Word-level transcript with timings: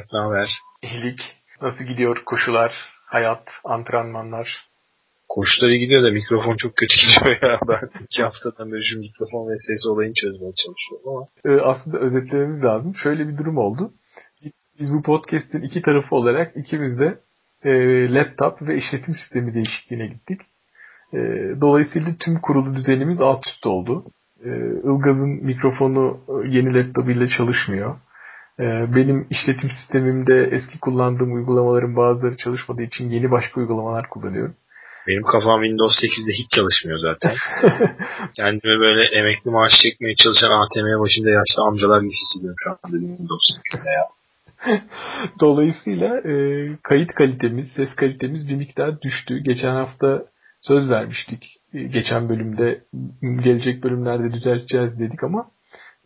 Mert, 0.00 0.12
ne 0.12 0.18
haber? 0.18 0.48
İyilik. 0.82 1.20
Nasıl 1.62 1.84
gidiyor 1.84 2.22
koşular, 2.26 2.74
hayat, 3.06 3.48
antrenmanlar? 3.64 4.48
Koşuları 5.28 5.76
gidiyor 5.76 6.02
da 6.04 6.10
mikrofon 6.10 6.56
çok 6.56 6.76
kötü 6.76 6.94
gidiyor 7.00 7.42
ya. 7.42 7.60
Ben 7.68 8.04
iki 8.04 8.22
haftadan 8.22 8.72
beri 8.72 8.84
şu 8.84 8.98
mikrofon 8.98 9.50
ve 9.50 9.54
ses 9.58 9.86
olayını 9.90 10.14
çözmeye 10.14 10.52
çalışıyorum 10.62 11.08
ama. 11.08 11.26
Ee, 11.44 11.60
aslında 11.60 11.98
özetlememiz 11.98 12.64
lazım. 12.64 12.92
Şöyle 13.02 13.28
bir 13.28 13.38
durum 13.38 13.58
oldu. 13.58 13.92
Biz 14.80 14.92
bu 14.92 15.02
podcast'in 15.02 15.62
iki 15.62 15.82
tarafı 15.82 16.16
olarak 16.16 16.56
ikimiz 16.56 17.00
de 17.00 17.18
e, 17.64 17.70
laptop 18.14 18.62
ve 18.62 18.76
işletim 18.76 19.14
sistemi 19.14 19.54
değişikliğine 19.54 20.06
gittik. 20.06 20.40
E, 21.12 21.18
dolayısıyla 21.60 22.12
tüm 22.20 22.40
kurulu 22.40 22.76
düzenimiz 22.76 23.20
alt 23.20 23.46
üst 23.46 23.66
oldu. 23.66 24.04
E, 24.44 24.48
Ilgaz'ın 24.90 25.44
mikrofonu 25.44 26.20
yeni 26.44 26.74
laptopuyla 26.74 27.28
çalışmıyor. 27.28 27.96
E, 28.60 28.94
benim 28.96 29.26
işletim 29.30 29.70
sistemimde 29.70 30.48
eski 30.52 30.80
kullandığım 30.80 31.34
uygulamaların 31.34 31.96
bazıları 31.96 32.36
çalışmadığı 32.36 32.82
için 32.82 33.10
yeni 33.10 33.30
başka 33.30 33.60
uygulamalar 33.60 34.08
kullanıyorum. 34.08 34.54
Benim 35.08 35.22
kafam 35.22 35.62
Windows 35.62 36.04
8'de 36.04 36.32
hiç 36.32 36.50
çalışmıyor 36.50 36.98
zaten. 36.98 37.34
Kendime 38.36 38.80
böyle 38.80 39.02
emekli 39.20 39.50
maaş 39.50 39.72
çekmeye 39.82 40.14
çalışan 40.14 40.50
ATM 40.50 41.00
başında 41.00 41.30
yaşlı 41.30 41.62
amcalar 41.62 42.00
gibi 42.00 42.12
hissediyorum 42.12 42.56
şu 42.64 42.70
anda 42.70 43.06
Windows 43.06 43.46
8'de 43.58 43.90
ya. 43.90 44.04
Dolayısıyla 45.40 46.18
e, 46.18 46.32
kayıt 46.82 47.10
kalitemiz, 47.14 47.66
ses 47.76 47.94
kalitemiz 47.94 48.48
bir 48.48 48.56
miktar 48.56 49.02
düştü. 49.02 49.38
Geçen 49.38 49.74
hafta 49.74 50.24
söz 50.62 50.90
vermiştik. 50.90 51.56
E, 51.74 51.82
geçen 51.82 52.28
bölümde, 52.28 52.84
gelecek 53.22 53.84
bölümlerde 53.84 54.32
düzelteceğiz 54.32 54.98
dedik 54.98 55.24
ama 55.24 55.50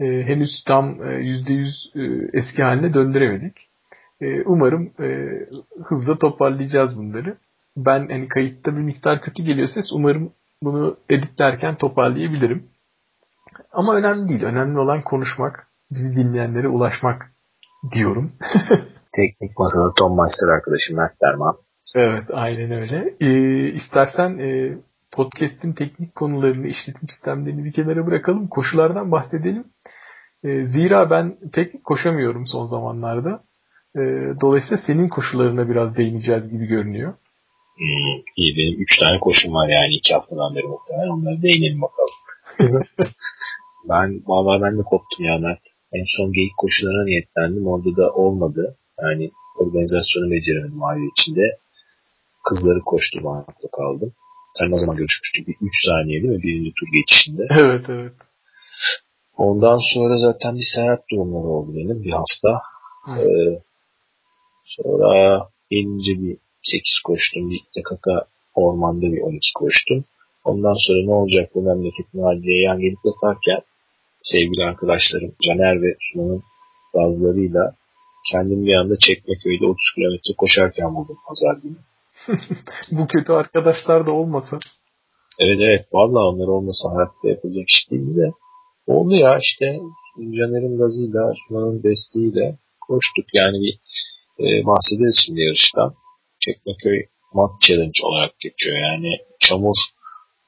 e, 0.01 0.05
henüz 0.05 0.51
tam 0.67 1.03
e, 1.03 1.07
%100 1.07 1.67
e, 1.95 2.31
eski 2.39 2.63
haline 2.63 2.95
döndüremedik. 2.95 3.57
E, 4.21 4.43
umarım 4.43 4.93
e, 5.01 5.31
hızla 5.85 6.19
toparlayacağız 6.19 6.99
bunları. 6.99 7.37
Ben 7.77 8.09
hani 8.09 8.29
kayıtta 8.29 8.73
bir 8.77 8.83
miktar 8.83 9.21
kötü 9.21 9.43
geliyor 9.43 9.69
ses. 9.69 9.87
Umarım 9.93 10.33
bunu 10.63 10.97
editlerken 11.11 11.75
toparlayabilirim. 11.75 12.65
Ama 13.73 13.95
önemli 13.95 14.29
değil. 14.29 14.43
Önemli 14.43 14.79
olan 14.79 15.03
konuşmak, 15.03 15.67
bizi 15.91 16.17
dinleyenlere 16.17 16.69
ulaşmak 16.69 17.31
diyorum. 17.93 18.33
Teknik 19.17 19.59
masada 19.59 19.93
Tom 19.99 20.17
Meister 20.17 20.49
arkadaşım 20.49 20.97
Mert 20.97 21.21
Derman. 21.23 21.57
Evet 21.97 22.25
aynen 22.33 22.71
öyle. 22.73 23.15
Ee, 23.21 23.69
istersen 23.69 24.39
e, 24.39 24.79
podcast'in 25.13 25.73
teknik 25.73 26.15
konularını, 26.15 26.67
işletim 26.67 27.09
sistemlerini 27.09 27.65
bir 27.65 27.73
kenara 27.73 28.07
bırakalım. 28.07 28.49
Koşulardan 28.49 29.13
bahsedelim. 29.13 29.65
E, 30.45 30.67
zira 30.69 31.11
ben 31.11 31.37
pek 31.53 31.85
koşamıyorum 31.85 32.47
son 32.47 32.67
zamanlarda. 32.67 33.45
E, 33.97 34.01
dolayısıyla 34.41 34.83
senin 34.87 35.09
koşularına 35.09 35.69
biraz 35.69 35.97
değineceğiz 35.97 36.51
gibi 36.51 36.67
görünüyor. 36.67 37.15
Hmm, 37.77 38.17
iyi 38.37 38.57
benim 38.57 38.81
3 38.81 38.99
tane 38.99 39.21
koşum 39.21 39.55
var 39.55 39.69
yani 39.69 39.95
2 39.95 40.15
haftadan 40.15 40.55
beri 40.55 40.67
muhtemelen. 40.67 41.09
Onları 41.09 41.43
değinelim 41.43 41.81
bakalım. 41.83 42.15
ben 43.89 44.23
vallahi 44.27 44.63
ben 44.63 44.79
de 44.79 44.83
koptum 44.83 45.25
ya 45.25 45.39
Mert. 45.39 45.61
En 45.93 46.05
son 46.17 46.33
geyik 46.33 46.57
koşularına 46.57 47.05
niyetlendim. 47.05 47.67
Orada 47.67 47.97
da 47.97 48.13
olmadı. 48.13 48.77
Yani 49.03 49.31
organizasyonu 49.59 50.31
beceremedim 50.31 50.85
aile 50.85 51.07
içinde. 51.17 51.41
Kızları 52.45 52.81
koştu 52.81 53.19
banakta 53.25 53.69
kaldım. 53.69 54.13
Sen 54.59 54.71
ne 54.71 54.79
zaman 54.81 54.97
görüşmüştük? 54.97 55.49
Bir 55.49 55.67
3 55.67 55.73
saniye 55.87 56.23
değil 56.23 56.35
mi? 56.35 56.43
Birinci 56.43 56.73
tur 56.73 56.87
geçişinde. 56.97 57.47
Evet 57.51 57.85
evet. 57.89 58.13
Ondan 59.37 59.79
sonra 59.95 60.19
zaten 60.19 60.55
bir 60.55 60.69
seyahat 60.75 61.03
durumları 61.11 61.49
oldu 61.49 61.75
benim 61.75 62.03
bir 62.03 62.11
hafta. 62.11 62.61
Ee, 63.09 63.61
sonra 64.65 65.41
gelince 65.71 66.13
bir 66.23 66.37
8 66.63 67.01
koştum. 67.05 67.51
Bir 67.51 67.61
Tekaka 67.75 68.27
ormanda 68.55 69.07
bir 69.07 69.21
12 69.21 69.39
koştum. 69.55 70.05
Ondan 70.45 70.77
sonra 70.87 71.05
ne 71.05 71.13
olacak 71.13 71.51
bu 71.55 71.63
memleket 71.63 72.07
var 72.15 72.43
diye 72.43 72.63
yan 72.63 72.81
gelip 72.81 72.99
yaparken 73.05 73.61
sevgili 74.21 74.65
arkadaşlarım 74.65 75.33
Caner 75.47 75.83
ve 75.83 75.97
Sunan'ın 76.01 76.43
gazlarıyla 76.95 77.75
kendim 78.31 78.67
bir 78.67 78.75
anda 78.75 78.99
Çekmeköy'de 78.99 79.67
30 79.67 79.77
kilometre 79.95 80.35
koşarken 80.39 80.95
buldum 80.95 81.17
pazar 81.29 81.57
günü. 81.63 81.77
Bu 82.91 83.07
kötü 83.07 83.33
arkadaşlar 83.33 84.07
da 84.07 84.11
olmasa. 84.11 84.59
Evet 85.41 85.59
evet 85.61 85.87
valla 85.93 86.29
onlar 86.29 86.47
olmasa 86.47 86.89
hayatta 86.95 87.29
yapılacak 87.29 87.69
iş 87.69 87.91
değil 87.91 88.17
de 88.17 88.31
oldu 88.87 89.15
ya 89.15 89.39
işte 89.39 89.79
Caner'in 90.19 90.79
gazıyla 90.79 91.33
Sunan'ın 91.49 91.83
desteğiyle 91.83 92.59
koştuk 92.81 93.27
yani 93.35 93.57
bir 93.61 93.75
e, 94.41 94.67
bahsederiz 94.67 95.23
şimdi 95.27 95.41
yarıştan. 95.41 95.95
Çekmeköy 96.41 97.01
Mat 97.35 97.51
Challenge 97.61 98.01
olarak 98.03 98.41
geçiyor 98.41 98.77
yani 98.77 99.11
çamur 99.41 99.77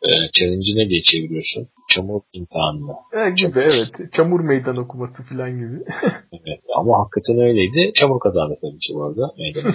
e, 0.02 0.08
challenge'i 0.32 0.78
ne 0.78 0.88
diye 0.88 1.00
çeviriyorsun? 1.00 1.68
Çamur 1.90 2.20
imtihanı. 2.32 2.94
E, 3.12 3.30
gibi 3.30 3.38
çamur. 3.38 3.56
evet. 3.56 4.12
Çamur 4.12 4.40
meydan 4.40 4.76
okuması 4.76 5.22
falan 5.22 5.50
gibi. 5.50 5.84
evet 6.32 6.60
ama 6.76 6.98
hakikaten 6.98 7.38
öyleydi. 7.38 7.92
Çamur 7.94 8.20
kazandı 8.20 8.54
tabii 8.60 8.78
ki 8.78 8.94
bu 8.94 9.04
arada. 9.04 9.34
Meydan 9.38 9.74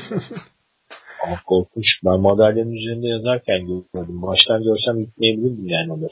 Ama 1.25 1.39
korkunç. 1.45 1.85
Ben 2.05 2.19
madalyanın 2.19 2.71
üzerinde 2.71 3.07
yazarken 3.07 3.59
görmedim. 3.67 4.21
Baştan 4.21 4.63
görsem 4.63 4.99
gitmeyebilirdim 5.05 5.67
yani 5.67 5.93
onları. 5.93 6.11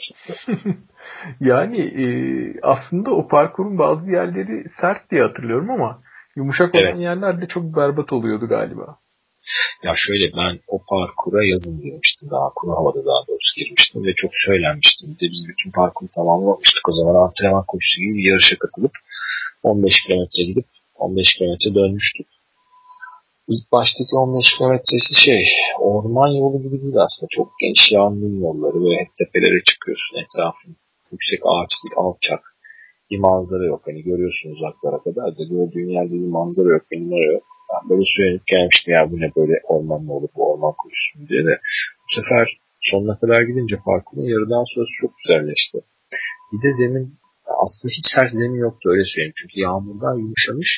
yani 1.40 1.80
e, 1.82 2.06
aslında 2.64 3.12
o 3.12 3.28
parkurun 3.28 3.78
bazı 3.78 4.12
yerleri 4.12 4.66
sert 4.82 5.12
diye 5.12 5.22
hatırlıyorum 5.22 5.72
ama 5.72 6.02
yumuşak 6.36 6.76
olan 6.76 6.86
evet. 6.86 7.00
yerler 7.00 7.42
de 7.42 7.48
çok 7.48 7.64
berbat 7.76 8.14
oluyordu 8.14 8.48
galiba. 8.48 8.98
Ya 9.84 9.94
şöyle 9.96 10.26
ben 10.38 10.60
o 10.68 10.82
parkura 10.90 11.46
yazın 11.46 11.82
girmiştim 11.82 12.30
daha 12.32 12.50
kuru 12.56 12.72
havada 12.72 13.06
daha 13.06 13.28
doğrusu 13.28 13.56
girmiştim 13.56 14.06
ve 14.06 14.14
çok 14.14 14.32
söylenmiştim. 14.34 15.10
Bir 15.10 15.28
de 15.28 15.32
biz 15.32 15.46
bütün 15.50 15.72
parkuru 15.72 16.10
tamamlamıştık 16.16 16.90
o 16.90 16.92
zaman 16.92 17.16
antrenman 17.16 17.64
koşusu 17.68 18.02
gibi 18.02 18.30
yarışa 18.30 18.56
katılıp 18.58 18.92
15 19.64 20.04
kilometre 20.04 20.44
gidip 20.44 20.66
15 20.96 21.34
kilometre 21.36 21.76
dönmüştük. 21.76 22.28
İlk 23.54 23.72
baştaki 23.72 24.16
15 24.16 24.54
kilometresi 24.58 25.14
şey 25.26 25.44
orman 25.80 26.32
yolu 26.42 26.58
gibi 26.64 26.82
değil 26.82 26.98
aslında. 27.06 27.30
Çok 27.38 27.48
geniş 27.62 27.92
yağmur 27.92 28.42
yolları 28.46 28.80
ve 28.86 28.92
hep 29.02 29.12
tepelere 29.20 29.60
çıkıyorsun 29.70 30.18
etrafın. 30.24 30.76
Yüksek 31.12 31.42
ağaçlık, 31.52 31.94
alçak 31.98 32.42
bir 33.12 33.20
manzara 33.20 33.66
yok. 33.66 33.82
Hani 33.88 34.04
görüyorsun 34.04 34.50
uzaklara 34.56 35.00
kadar 35.06 35.38
da 35.38 35.44
gördüğün 35.54 35.90
yerde 35.98 36.14
bir 36.24 36.32
manzara 36.38 36.70
yok, 36.76 36.86
benim 36.92 37.12
yok. 37.34 37.44
Ben 37.70 37.90
böyle 37.90 38.06
söylenip 38.18 38.48
gelmiştim 38.48 38.94
ya 38.98 39.12
bu 39.12 39.16
ne 39.24 39.30
böyle 39.38 39.56
orman 39.64 40.02
mı 40.04 40.14
olur 40.14 40.30
bu 40.36 40.52
orman 40.52 40.74
koşusu 40.82 41.30
diye 41.30 41.44
de. 41.46 41.54
Bu 42.06 42.10
sefer 42.18 42.46
sonuna 42.82 43.20
kadar 43.20 43.42
gidince 43.42 43.76
parkurun 43.86 44.28
yarıdan 44.34 44.66
sonrası 44.74 44.96
çok 45.02 45.12
güzelleşti. 45.20 45.78
Bir 46.52 46.60
de 46.64 46.70
zemin 46.80 47.06
aslında 47.64 47.92
hiç 47.98 48.06
sert 48.14 48.32
zemin 48.32 48.60
yoktu 48.68 48.90
öyle 48.90 49.04
söyleyeyim. 49.12 49.38
Çünkü 49.40 49.60
yağmurdan 49.60 50.16
yumuşamış. 50.24 50.72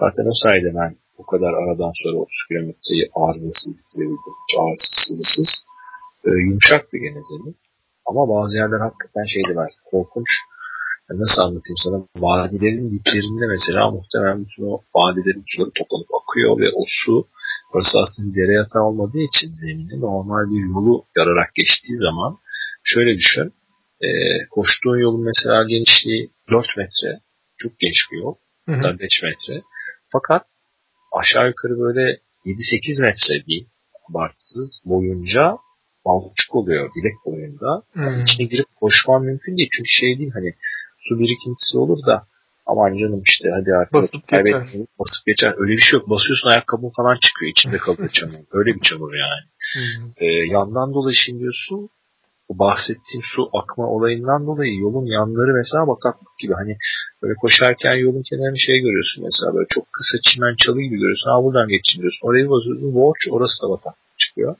Zaten 0.00 0.24
o 0.32 0.34
sayede 0.42 0.70
ben 0.80 1.01
bu 1.18 1.26
kadar 1.26 1.52
aradan 1.60 1.92
sonra 2.02 2.16
30 2.16 2.28
kilometreyi 2.48 3.10
arızasız 3.14 3.78
bitirebildim. 3.78 4.34
Hiç 4.42 4.52
arızasız, 4.60 5.04
sızısız. 5.06 5.64
Ee, 6.24 6.30
yumuşak 6.30 6.92
bir 6.92 7.00
gene 7.00 7.20
zemin. 7.30 7.56
Ama 8.06 8.28
bazı 8.28 8.56
yerler 8.56 8.80
hakikaten 8.80 9.24
şeydi 9.24 9.52
ben 9.56 9.68
korkunç 9.90 10.30
nasıl 11.10 11.42
anlatayım 11.42 11.76
sana 11.76 11.98
vadilerin 12.16 12.90
diplerinde 12.90 13.46
mesela 13.46 13.90
muhtemelen 13.90 14.44
bütün 14.44 14.62
o 14.62 14.80
vadilerin 14.96 15.44
suları 15.46 15.70
toplanıp 15.78 16.10
akıyor 16.20 16.58
ve 16.58 16.64
o 16.74 16.84
su 16.88 17.28
burası 17.72 17.98
aslında 18.02 18.34
bir 18.34 18.36
dere 18.40 18.52
yatağı 18.52 18.82
olmadığı 18.82 19.22
için 19.30 19.50
zemini 19.52 20.00
normal 20.00 20.50
bir 20.50 20.74
yolu 20.74 21.04
yararak 21.16 21.54
geçtiği 21.54 21.96
zaman 22.06 22.38
şöyle 22.84 23.16
düşün 23.16 23.52
e, 24.00 24.08
koştuğun 24.50 24.98
yolun 24.98 25.24
mesela 25.24 25.64
genişliği 25.64 26.30
4 26.50 26.66
metre 26.76 27.20
çok 27.56 27.78
geniş 27.78 28.02
bir 28.12 28.18
yol 28.18 28.34
hı 28.68 28.72
hı. 28.72 28.98
5 28.98 29.22
metre 29.22 29.62
fakat 30.12 30.46
aşağı 31.12 31.46
yukarı 31.48 31.78
böyle 31.78 32.20
7-8 32.46 33.02
metre 33.02 33.46
bir 33.48 33.66
abartısız 34.10 34.82
boyunca 34.84 35.56
balçık 36.04 36.54
oluyor 36.54 36.90
bilek 36.96 37.14
boyunda. 37.26 37.82
Yani 37.96 38.22
içine 38.22 38.46
girip 38.46 38.66
koşman 38.80 39.22
mümkün 39.22 39.56
değil. 39.56 39.68
Çünkü 39.76 39.88
şey 39.88 40.18
değil 40.18 40.30
hani 40.34 40.54
su 40.98 41.18
birikintisi 41.18 41.78
olur 41.78 42.06
da 42.06 42.26
aman 42.66 42.96
canım 42.98 43.22
işte 43.26 43.48
hadi 43.56 43.74
artık 43.74 43.94
basıp 43.94 44.28
geçer. 44.28 44.44
basıp 44.98 45.26
geçer. 45.26 45.54
Öyle 45.58 45.72
bir 45.72 45.82
şey 45.82 45.98
yok. 45.98 46.10
Basıyorsun 46.10 46.48
ayakkabın 46.48 46.90
falan 46.96 47.16
çıkıyor. 47.16 47.50
içinde 47.50 47.78
kalıyor 47.86 48.08
çamur. 48.12 48.38
Öyle 48.52 48.74
bir 48.74 48.80
çamur 48.80 49.14
yani. 49.14 49.42
Ee, 50.16 50.26
yandan 50.26 50.94
dolaşıyorsun. 50.94 51.80
Bu 51.82 52.01
bahsettiğim 52.58 53.22
su 53.34 53.50
akma 53.52 53.86
olayından 53.86 54.46
dolayı 54.46 54.74
yolun 54.78 55.06
yanları 55.06 55.52
mesela 55.54 55.86
bataklık 55.86 56.38
gibi. 56.38 56.52
Hani 56.52 56.76
böyle 57.22 57.34
koşarken 57.34 57.94
yolun 57.94 58.22
kenarını 58.30 58.58
şey 58.58 58.78
görüyorsun 58.86 59.24
mesela 59.24 59.54
böyle 59.54 59.66
çok 59.74 59.84
kısa 59.92 60.18
çimen 60.26 60.54
çalı 60.62 60.80
gibi 60.82 60.96
görüyorsun. 60.96 61.30
Ha 61.30 61.44
buradan 61.44 61.68
geçeyim 61.68 62.02
diyorsun. 62.02 62.28
Orayı 62.28 62.50
basıyorsun. 62.50 62.92
Watch 63.00 63.24
orası 63.34 63.56
da 63.62 63.70
bataklık 63.70 64.18
çıkıyor. 64.18 64.56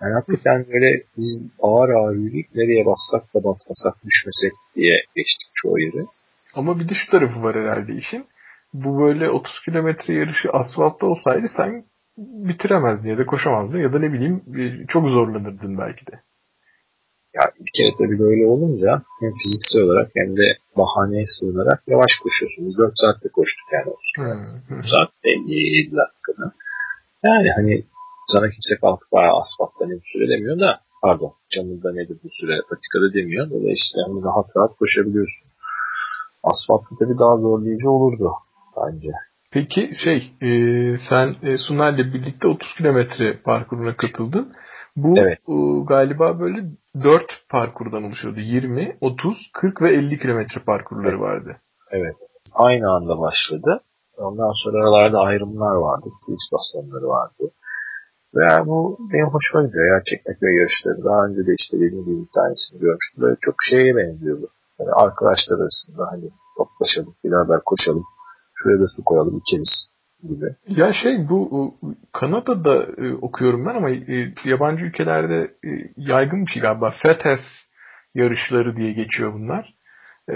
Yani 0.00 0.14
hakikaten 0.14 0.66
böyle 0.72 1.02
biz 1.16 1.50
ağır 1.62 1.88
ağır 1.88 2.14
yürüyüp 2.14 2.48
nereye 2.54 2.86
bassak 2.86 3.34
da 3.34 3.38
batmasak 3.44 3.94
düşmesek 4.06 4.52
diye 4.76 4.96
geçtik 5.16 5.50
çoğu 5.54 5.78
yeri. 5.80 6.06
Ama 6.54 6.80
bir 6.80 6.88
de 6.88 6.94
şu 6.94 7.10
tarafı 7.10 7.42
var 7.42 7.56
herhalde 7.56 7.92
işin. 7.94 8.26
bu 8.74 8.98
böyle 9.00 9.30
30 9.30 9.52
kilometre 9.64 10.14
yarışı 10.14 10.48
asfaltta 10.50 11.06
olsaydı 11.06 11.46
sen 11.56 11.84
bitiremezdin 12.18 13.10
ya 13.10 13.18
da 13.18 13.26
koşamazdın 13.26 13.78
ya 13.78 13.92
da 13.92 13.98
ne 13.98 14.12
bileyim 14.12 14.42
çok 14.88 15.08
zorlanırdın 15.08 15.78
belki 15.78 16.06
de. 16.06 16.20
Ya 17.34 17.42
bir 17.64 17.72
kere 17.76 17.90
tabii 17.98 18.18
böyle 18.18 18.46
olunca 18.46 18.90
hem 19.20 19.32
fiziksel 19.42 19.82
olarak 19.82 20.10
hem 20.16 20.36
de 20.36 20.46
bahaneye 20.76 21.24
sığınarak 21.26 21.82
yavaş 21.86 22.12
koşuyorsunuz. 22.22 22.78
4 22.78 22.92
saatte 23.02 23.28
koştuk 23.36 23.68
yani. 23.76 23.92
Hmm. 24.16 24.84
Saatte 24.92 25.28
57 25.34 25.96
dakikada. 26.00 26.46
Yani 27.26 27.48
hani 27.56 27.74
sana 28.32 28.46
kimse 28.54 28.74
kalkıp 28.80 29.08
asfaltta 29.14 29.86
ne 29.86 29.94
bir 30.00 30.08
süre 30.12 30.28
demiyor 30.32 30.60
da 30.60 30.80
pardon 31.02 31.32
camında 31.54 31.92
nedir 31.92 32.16
bu 32.24 32.28
süre 32.40 32.54
patikada 32.70 33.14
demiyor. 33.14 33.50
Dolayısıyla 33.50 34.00
hani 34.06 34.24
rahat 34.24 34.48
rahat 34.56 34.72
koşabiliyorsun. 34.78 35.44
Asfaltta 36.50 36.90
tabii 37.00 37.18
daha 37.18 37.36
zorlayıcı 37.36 37.90
olurdu 37.90 38.28
bence. 38.76 39.12
Peki 39.52 39.90
şey 40.04 40.18
e, 40.48 40.50
sen 41.10 41.36
e, 41.42 41.58
Sunay'la 41.58 42.04
birlikte 42.14 42.48
30 42.48 42.74
kilometre 42.78 43.40
parkuruna 43.44 43.96
katıldın. 43.96 44.52
Bu 44.96 45.14
evet. 45.18 45.38
e, 45.48 45.84
galiba 45.88 46.40
böyle 46.40 46.64
4 47.02 47.22
parkurdan 47.48 48.04
oluşuyordu. 48.04 48.40
20, 48.40 48.96
30, 49.00 49.50
40 49.54 49.82
ve 49.82 49.92
50 49.94 50.18
kilometre 50.18 50.60
parkurları 50.66 51.08
evet. 51.08 51.20
vardı. 51.20 51.56
Evet. 51.90 52.16
Aynı 52.60 52.90
anda 52.90 53.20
başladı. 53.20 53.80
Ondan 54.16 54.52
sonra 54.62 54.78
aralarda 54.84 55.18
ayrımlar 55.18 55.74
vardı. 55.74 56.08
Stil 56.22 56.34
istasyonları 56.34 57.08
vardı. 57.08 57.44
Ve 58.34 58.66
bu 58.66 58.98
benim 59.12 59.26
hoşuma 59.26 59.66
gidiyor 59.66 59.86
ya 59.94 60.02
çekmek 60.04 60.36
yarışları. 60.42 61.04
Daha 61.04 61.26
önce 61.26 61.46
de 61.46 61.54
işte 61.58 61.76
dediğim 61.80 62.04
gibi 62.04 62.20
bir 62.22 62.32
tanesini 62.34 62.80
görmüştüm. 62.80 63.22
Böyle 63.22 63.36
çok 63.40 63.54
şeye 63.70 63.96
benziyordu. 63.96 64.48
Yani 64.78 64.90
arkadaşlar 64.92 65.56
arasında 65.60 66.02
hani 66.12 66.30
toplaşalım, 66.58 67.14
beraber 67.24 67.60
koşalım. 67.64 68.04
Şuraya 68.54 68.80
da 68.80 68.86
su 68.96 69.04
koyalım, 69.04 69.38
içeriz 69.38 69.92
Ya 70.68 70.92
şey 70.92 71.28
bu 71.28 71.74
Kanada'da 72.12 72.86
e, 72.98 73.12
okuyorum 73.12 73.66
ben 73.66 73.74
ama 73.74 73.90
e, 73.90 74.34
yabancı 74.44 74.84
ülkelerde 74.84 75.50
e, 75.64 75.70
yaygın 75.96 76.46
bir 76.46 76.50
şey 76.50 76.62
galiba. 76.62 76.94
FETES 77.02 77.40
yarışları 78.14 78.76
diye 78.76 78.92
geçiyor 78.92 79.34
bunlar. 79.34 79.74
E, 80.30 80.34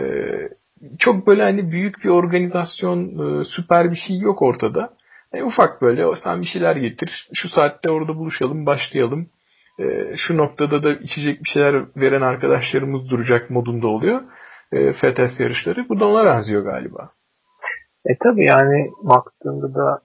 çok 0.98 1.26
böyle 1.26 1.42
hani 1.42 1.70
büyük 1.70 2.04
bir 2.04 2.08
organizasyon, 2.08 3.00
e, 3.00 3.44
süper 3.44 3.90
bir 3.90 3.96
şey 3.96 4.18
yok 4.18 4.42
ortada. 4.42 4.90
E, 5.32 5.42
ufak 5.42 5.82
böyle 5.82 6.16
sen 6.24 6.42
bir 6.42 6.46
şeyler 6.46 6.76
getir. 6.76 7.26
Şu 7.34 7.48
saatte 7.48 7.90
orada 7.90 8.16
buluşalım, 8.16 8.66
başlayalım. 8.66 9.30
E, 9.78 10.16
şu 10.16 10.36
noktada 10.36 10.82
da 10.82 10.92
içecek 10.92 11.44
bir 11.44 11.50
şeyler 11.50 11.84
veren 11.96 12.20
arkadaşlarımız 12.20 13.10
duracak 13.10 13.50
modunda 13.50 13.86
oluyor. 13.86 14.22
E, 14.72 14.92
FETES 14.92 15.40
yarışları. 15.40 15.88
Bu 15.88 16.00
da 16.00 16.06
ona 16.06 16.24
benziyor 16.24 16.64
galiba. 16.64 17.10
E 18.06 18.18
tabi 18.18 18.44
yani 18.44 18.90
baktığında 19.02 19.74
da 19.74 20.00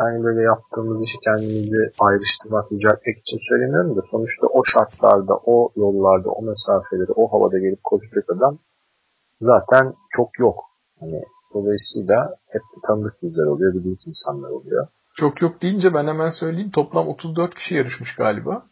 yani 0.00 0.24
böyle 0.24 0.42
yaptığımız 0.42 1.02
işi 1.06 1.18
kendimizi 1.24 1.80
ayrıştırmak, 2.00 2.72
yüceltmek 2.72 3.18
için 3.18 3.38
söylemiyorum 3.48 3.96
da 3.96 4.00
sonuçta 4.10 4.46
o 4.46 4.60
şartlarda, 4.64 5.34
o 5.44 5.72
yollarda, 5.76 6.28
o 6.30 6.42
mesafeleri, 6.42 7.12
o 7.12 7.32
havada 7.32 7.58
gelip 7.58 7.84
koşacak 7.84 8.30
adam 8.36 8.58
zaten 9.40 9.94
çok 10.16 10.38
yok. 10.38 10.58
Hani 11.00 11.22
dolayısıyla 11.54 12.36
hep 12.48 12.62
de 12.62 12.78
tanıdık 12.88 13.22
yüzler 13.22 13.46
oluyor, 13.46 13.84
büyük 13.84 14.06
insanlar 14.06 14.50
oluyor. 14.50 14.86
Çok 15.16 15.42
yok 15.42 15.62
deyince 15.62 15.94
ben 15.94 16.06
hemen 16.06 16.30
söyleyeyim. 16.30 16.70
Toplam 16.70 17.08
34 17.08 17.54
kişi 17.54 17.74
yarışmış 17.74 18.14
galiba. 18.14 18.62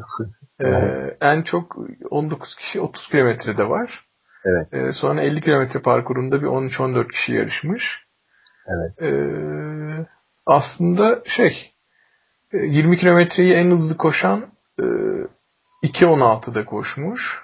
ee, 0.60 1.16
en 1.20 1.42
çok 1.42 1.76
19 2.10 2.56
kişi 2.56 2.80
30 2.80 3.08
kilometrede 3.10 3.68
var. 3.68 4.09
Evet. 4.44 4.74
Ee, 4.74 4.92
sonra 4.92 5.22
50 5.22 5.40
kilometre 5.40 5.80
parkurunda 5.80 6.42
bir 6.42 6.46
13-14 6.46 7.08
kişi 7.08 7.32
yarışmış. 7.32 7.82
Evet. 8.66 9.02
Ee, 9.02 10.06
aslında 10.46 11.22
şey 11.36 11.72
20 12.52 12.96
e, 12.96 12.98
kilometreyi 12.98 13.52
en 13.52 13.70
hızlı 13.70 13.96
koşan 13.96 14.46
e, 14.78 14.82
2.16'da 15.82 16.64
koşmuş. 16.64 17.42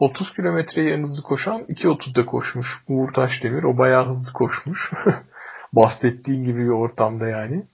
30 0.00 0.32
kilometreyi 0.32 0.92
en 0.92 1.02
hızlı 1.02 1.22
koşan 1.22 1.60
2.30'da 1.60 2.26
koşmuş. 2.26 2.66
Uğur 2.88 3.12
Taşdemir 3.12 3.62
o 3.62 3.78
bayağı 3.78 4.06
hızlı 4.06 4.32
koşmuş. 4.34 4.92
Bahsettiğin 5.72 6.44
gibi 6.44 6.58
bir 6.58 6.70
ortamda 6.70 7.28
yani. 7.28 7.66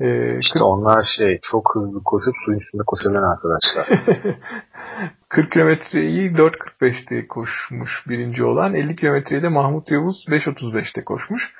Ee, 0.00 0.38
işte 0.38 0.58
40... 0.58 0.62
onlar 0.62 1.02
şey 1.18 1.38
çok 1.42 1.70
hızlı 1.74 2.04
koşup 2.04 2.34
suyun 2.44 2.58
üstünde 2.58 2.82
koşabilen 2.86 3.22
arkadaşlar. 3.22 3.86
40 5.28 5.52
kilometreyi 5.52 6.32
4.45'te 6.32 7.26
koşmuş 7.26 8.04
birinci 8.08 8.44
olan. 8.44 8.74
50 8.74 8.96
kilometreyi 8.96 9.42
de 9.42 9.48
Mahmut 9.48 9.90
Yavuz 9.90 10.26
5.35'te 10.28 11.04
koşmuş. 11.04 11.52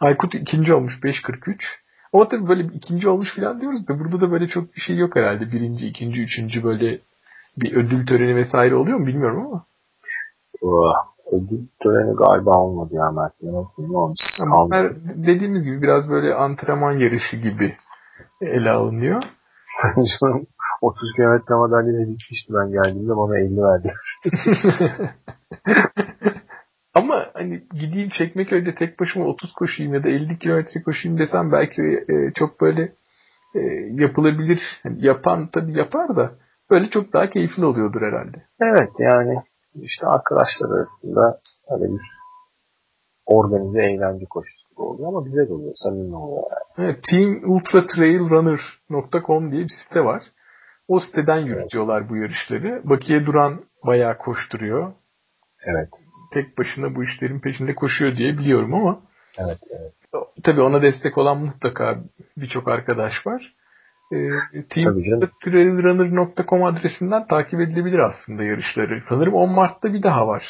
Aykut 0.00 0.34
ikinci 0.34 0.74
olmuş 0.74 0.92
5.43. 1.02 1.56
Ama 2.12 2.28
tabii 2.28 2.48
böyle 2.48 2.62
ikinci 2.74 3.08
olmuş 3.08 3.36
falan 3.36 3.60
diyoruz 3.60 3.88
da 3.88 3.98
burada 3.98 4.20
da 4.20 4.30
böyle 4.30 4.48
çok 4.48 4.76
bir 4.76 4.80
şey 4.80 4.96
yok 4.96 5.16
herhalde. 5.16 5.52
Birinci, 5.52 5.86
ikinci, 5.86 6.22
üçüncü 6.22 6.64
böyle 6.64 7.00
bir 7.56 7.76
ödül 7.76 8.06
töreni 8.06 8.36
vesaire 8.36 8.74
oluyor 8.74 8.98
mu 8.98 9.06
bilmiyorum 9.06 9.46
ama. 9.46 9.64
Oh, 10.62 10.92
ödül 11.32 11.66
töreni 11.82 12.16
galiba 12.16 12.50
olmadı 12.50 12.94
ya 12.94 13.10
Mert. 13.10 13.32
Ama 14.52 14.90
dediğimiz 15.26 15.64
gibi 15.64 15.82
biraz 15.82 16.08
böyle 16.08 16.34
antrenman 16.34 16.92
yarışı 16.92 17.36
gibi 17.36 17.74
ele 18.40 18.70
alınıyor. 18.70 19.22
30 20.82 21.12
kilometre 21.16 21.54
madalyayla 21.54 22.00
bitmişti 22.00 22.52
ben 22.54 22.72
geldiğimde 22.72 23.16
bana 23.16 23.38
50 23.38 23.56
verdi. 23.62 23.88
Ama 26.94 27.26
hani 27.34 27.62
gideyim 27.80 28.08
Çekmeköy'de 28.08 28.74
tek 28.74 29.00
başıma 29.00 29.26
30 29.26 29.52
koşayım 29.52 29.94
ya 29.94 30.04
da 30.04 30.08
50 30.08 30.38
kilometre 30.38 30.82
koşayım 30.82 31.18
desem 31.18 31.52
belki 31.52 31.82
e, 31.82 32.32
çok 32.34 32.60
böyle 32.60 32.92
e, 33.54 33.60
yapılabilir. 33.90 34.60
Yani 34.84 35.06
yapan 35.06 35.48
tabii 35.52 35.78
yapar 35.78 36.16
da 36.16 36.30
böyle 36.70 36.90
çok 36.90 37.12
daha 37.12 37.30
keyifli 37.30 37.64
oluyordur 37.64 38.02
herhalde. 38.02 38.42
Evet 38.60 38.90
yani 38.98 39.42
işte 39.74 40.06
arkadaşlar 40.06 40.70
arasında 40.76 41.40
öyle 41.70 41.84
bir 41.84 42.00
organize 43.26 43.82
eğlence 43.82 44.26
koşusu 44.30 44.68
oluyor 44.76 45.08
ama 45.08 45.20
güzel 45.20 45.50
oluyor, 45.50 45.72
samimi 45.74 46.16
oluyor 46.16 46.42
yani. 46.50 46.64
Evet, 46.78 47.04
teamultratrailrunner.com 47.10 49.52
diye 49.52 49.64
bir 49.64 49.72
site 49.88 50.04
var. 50.04 50.22
O 50.88 51.00
siteden 51.00 51.38
yürütüyorlar 51.38 52.00
evet. 52.00 52.10
bu 52.10 52.16
yarışları. 52.16 52.82
Bakiye 52.84 53.26
Duran 53.26 53.64
bayağı 53.86 54.18
koşturuyor. 54.18 54.92
Evet. 55.62 55.88
Tek 56.32 56.58
başına 56.58 56.94
bu 56.94 57.04
işlerin 57.04 57.40
peşinde 57.40 57.74
koşuyor 57.74 58.16
diye 58.16 58.38
biliyorum 58.38 58.74
ama 58.74 59.00
Evet, 59.38 59.58
evet. 59.70 59.92
Tabii 60.44 60.60
ona 60.60 60.82
destek 60.82 61.18
olan 61.18 61.38
mutlaka 61.38 61.98
birçok 62.36 62.68
arkadaş 62.68 63.26
var. 63.26 63.54
E, 64.12 64.16
Teamtrailrunner.com 64.70 66.64
adresinden 66.64 67.26
takip 67.26 67.60
edilebilir 67.60 67.98
aslında 67.98 68.44
yarışları. 68.44 69.02
Sanırım 69.08 69.34
10 69.34 69.50
Mart'ta 69.50 69.92
bir 69.92 70.02
daha 70.02 70.26
var. 70.26 70.42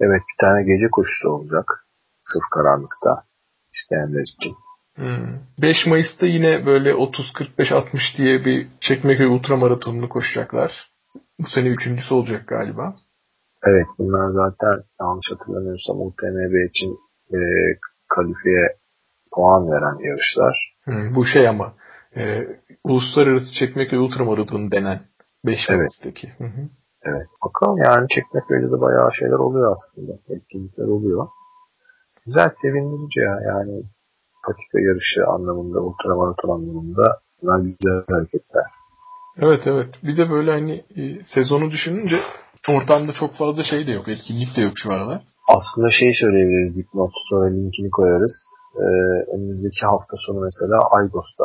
Evet 0.00 0.22
bir 0.30 0.46
tane 0.46 0.62
gece 0.62 0.86
koşusu 0.92 1.28
olacak. 1.28 1.86
Sırf 2.24 2.42
karanlıkta 2.54 3.24
isteyenler 3.74 4.22
için. 4.22 4.54
Hmm. 4.96 5.38
5 5.62 5.76
Mayıs'ta 5.86 6.26
yine 6.26 6.66
böyle 6.66 6.90
30-45-60 6.90 8.16
diye 8.16 8.44
bir 8.44 8.68
Çekmeköy 8.80 9.26
ultramaratonunu 9.26 10.08
koşacaklar. 10.08 10.90
Bu 11.38 11.48
sene 11.54 11.68
üçüncüsü 11.68 12.14
olacak 12.14 12.48
galiba. 12.48 12.96
Evet 13.64 13.86
bunlar 13.98 14.28
zaten 14.28 14.84
yanlış 15.00 15.26
hatırlamıyorsam 15.32 16.00
UTMB 16.00 16.54
için 16.70 16.98
e, 17.34 17.38
kalifiye 18.08 18.76
puan 19.32 19.70
veren 19.70 19.98
yarışlar. 20.08 20.74
Hmm, 20.84 21.14
bu 21.14 21.26
şey 21.26 21.48
ama 21.48 21.74
e, 22.16 22.22
Uluslararası 22.84 23.54
Çekmeköy 23.58 23.98
Ultramaratonu 23.98 24.70
denen 24.70 25.00
5 25.44 25.58
evet. 25.68 25.78
Mayıs'taki. 25.78 26.28
Hı 26.38 26.44
hı. 26.44 26.68
Evet. 27.02 27.28
Bakalım 27.44 27.78
yani 27.78 28.06
Çekmeköy'de 28.14 28.66
de 28.66 28.80
bayağı 28.80 29.10
şeyler 29.12 29.40
oluyor 29.46 29.72
aslında. 29.72 30.12
Etkinlikler 30.28 30.84
oluyor. 30.84 31.28
Güzel 32.26 32.48
sevindirici 32.62 33.20
ya. 33.20 33.38
Yani 33.46 33.82
patika 34.46 34.80
yarışı 34.80 35.26
anlamında, 35.26 35.80
ultramaraton 35.80 36.48
anlamında 36.48 37.18
bunlar 37.42 37.58
güzel 37.60 38.04
hareketler. 38.10 38.64
Evet 39.36 39.62
evet. 39.66 39.94
Bir 40.02 40.16
de 40.16 40.30
böyle 40.30 40.50
hani 40.50 40.84
e, 40.96 41.24
sezonu 41.34 41.70
düşününce 41.70 42.16
ortamda 42.68 43.12
çok 43.20 43.34
fazla 43.34 43.62
şey 43.70 43.86
de 43.86 43.90
yok. 43.90 44.08
Etkinlik 44.08 44.56
de 44.56 44.60
yok 44.60 44.72
şu 44.76 44.92
aralar. 44.92 45.22
Aslında 45.48 45.90
şey 45.90 46.12
söyleyebiliriz 46.20 46.76
dipnot 46.76 47.12
sonra 47.30 47.46
linkini 47.48 47.90
koyarız. 47.90 48.36
Ee, 48.76 48.84
önümüzdeki 49.34 49.86
hafta 49.86 50.16
sonu 50.26 50.40
mesela 50.40 50.78
Aygos'ta 50.90 51.44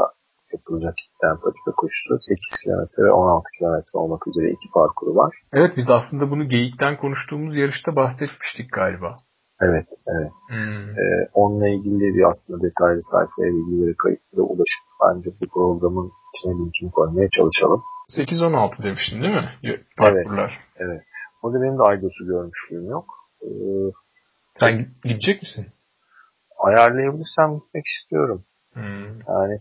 yapılacak 0.54 0.96
iki 1.06 1.18
tane 1.22 1.38
patika 1.44 1.72
koşusu. 1.82 2.12
8 2.20 2.64
kilometre 2.64 3.04
ve 3.08 3.12
16 3.12 3.46
kilometre 3.58 3.96
olmak 4.02 4.28
üzere 4.28 4.48
iki 4.56 4.68
parkuru 4.74 5.16
var. 5.16 5.32
Evet 5.54 5.72
biz 5.78 5.88
aslında 5.98 6.32
bunu 6.32 6.50
geyikten 6.50 6.98
konuştuğumuz 6.98 7.56
yarışta 7.56 7.96
bahsetmiştik 7.96 8.68
galiba. 8.80 9.18
Evet, 9.62 9.88
evet. 10.16 10.32
Hmm. 10.50 10.90
Ee, 11.00 11.30
onunla 11.34 11.68
ilgili 11.68 12.16
bir 12.16 12.24
aslında 12.32 12.58
detaylı 12.68 13.00
sayfaya 13.14 13.52
bilgileri 13.56 13.96
kayıtlara 13.98 14.42
ulaşıp 14.52 14.86
bence 15.04 15.30
bu 15.42 15.46
programın 15.56 16.12
içine 16.34 16.54
linkini 16.60 16.92
koymaya 16.92 17.30
çalışalım. 17.38 17.82
8-16 18.18 18.84
demiştin 18.84 19.22
değil 19.22 19.34
mi? 19.34 19.50
Parkurlar. 19.98 20.52
Evet, 20.52 20.90
evet. 20.90 21.02
O 21.44 21.54
da 21.54 21.62
benim 21.62 21.78
de 21.80 21.84
Aydos'u 21.84 22.26
görmüşlüğüm 22.26 22.86
yok. 22.90 23.06
Ee, 23.44 23.48
Sen 24.60 24.88
gidecek 25.04 25.42
misin? 25.42 25.66
ayarlayabilirsem 26.58 27.60
gitmek 27.60 27.86
istiyorum. 27.86 28.44
Hmm. 28.74 29.20
Yani 29.20 29.60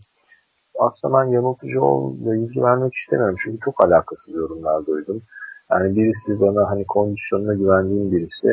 aslında 0.79 1.17
ben 1.17 1.31
yanıltıcı 1.31 1.81
ol 1.81 2.13
ve 2.25 2.31
bilgi 2.31 2.61
vermek 2.63 2.93
istemiyorum. 2.93 3.35
Çünkü 3.43 3.57
çok 3.65 3.83
alakasız 3.83 4.35
yorumlar 4.35 4.85
duydum. 4.85 5.21
Yani 5.71 5.95
birisi 5.95 6.41
bana 6.41 6.69
hani 6.69 6.85
kondisyonuna 6.85 7.53
güvendiğim 7.53 8.11
birisi 8.11 8.49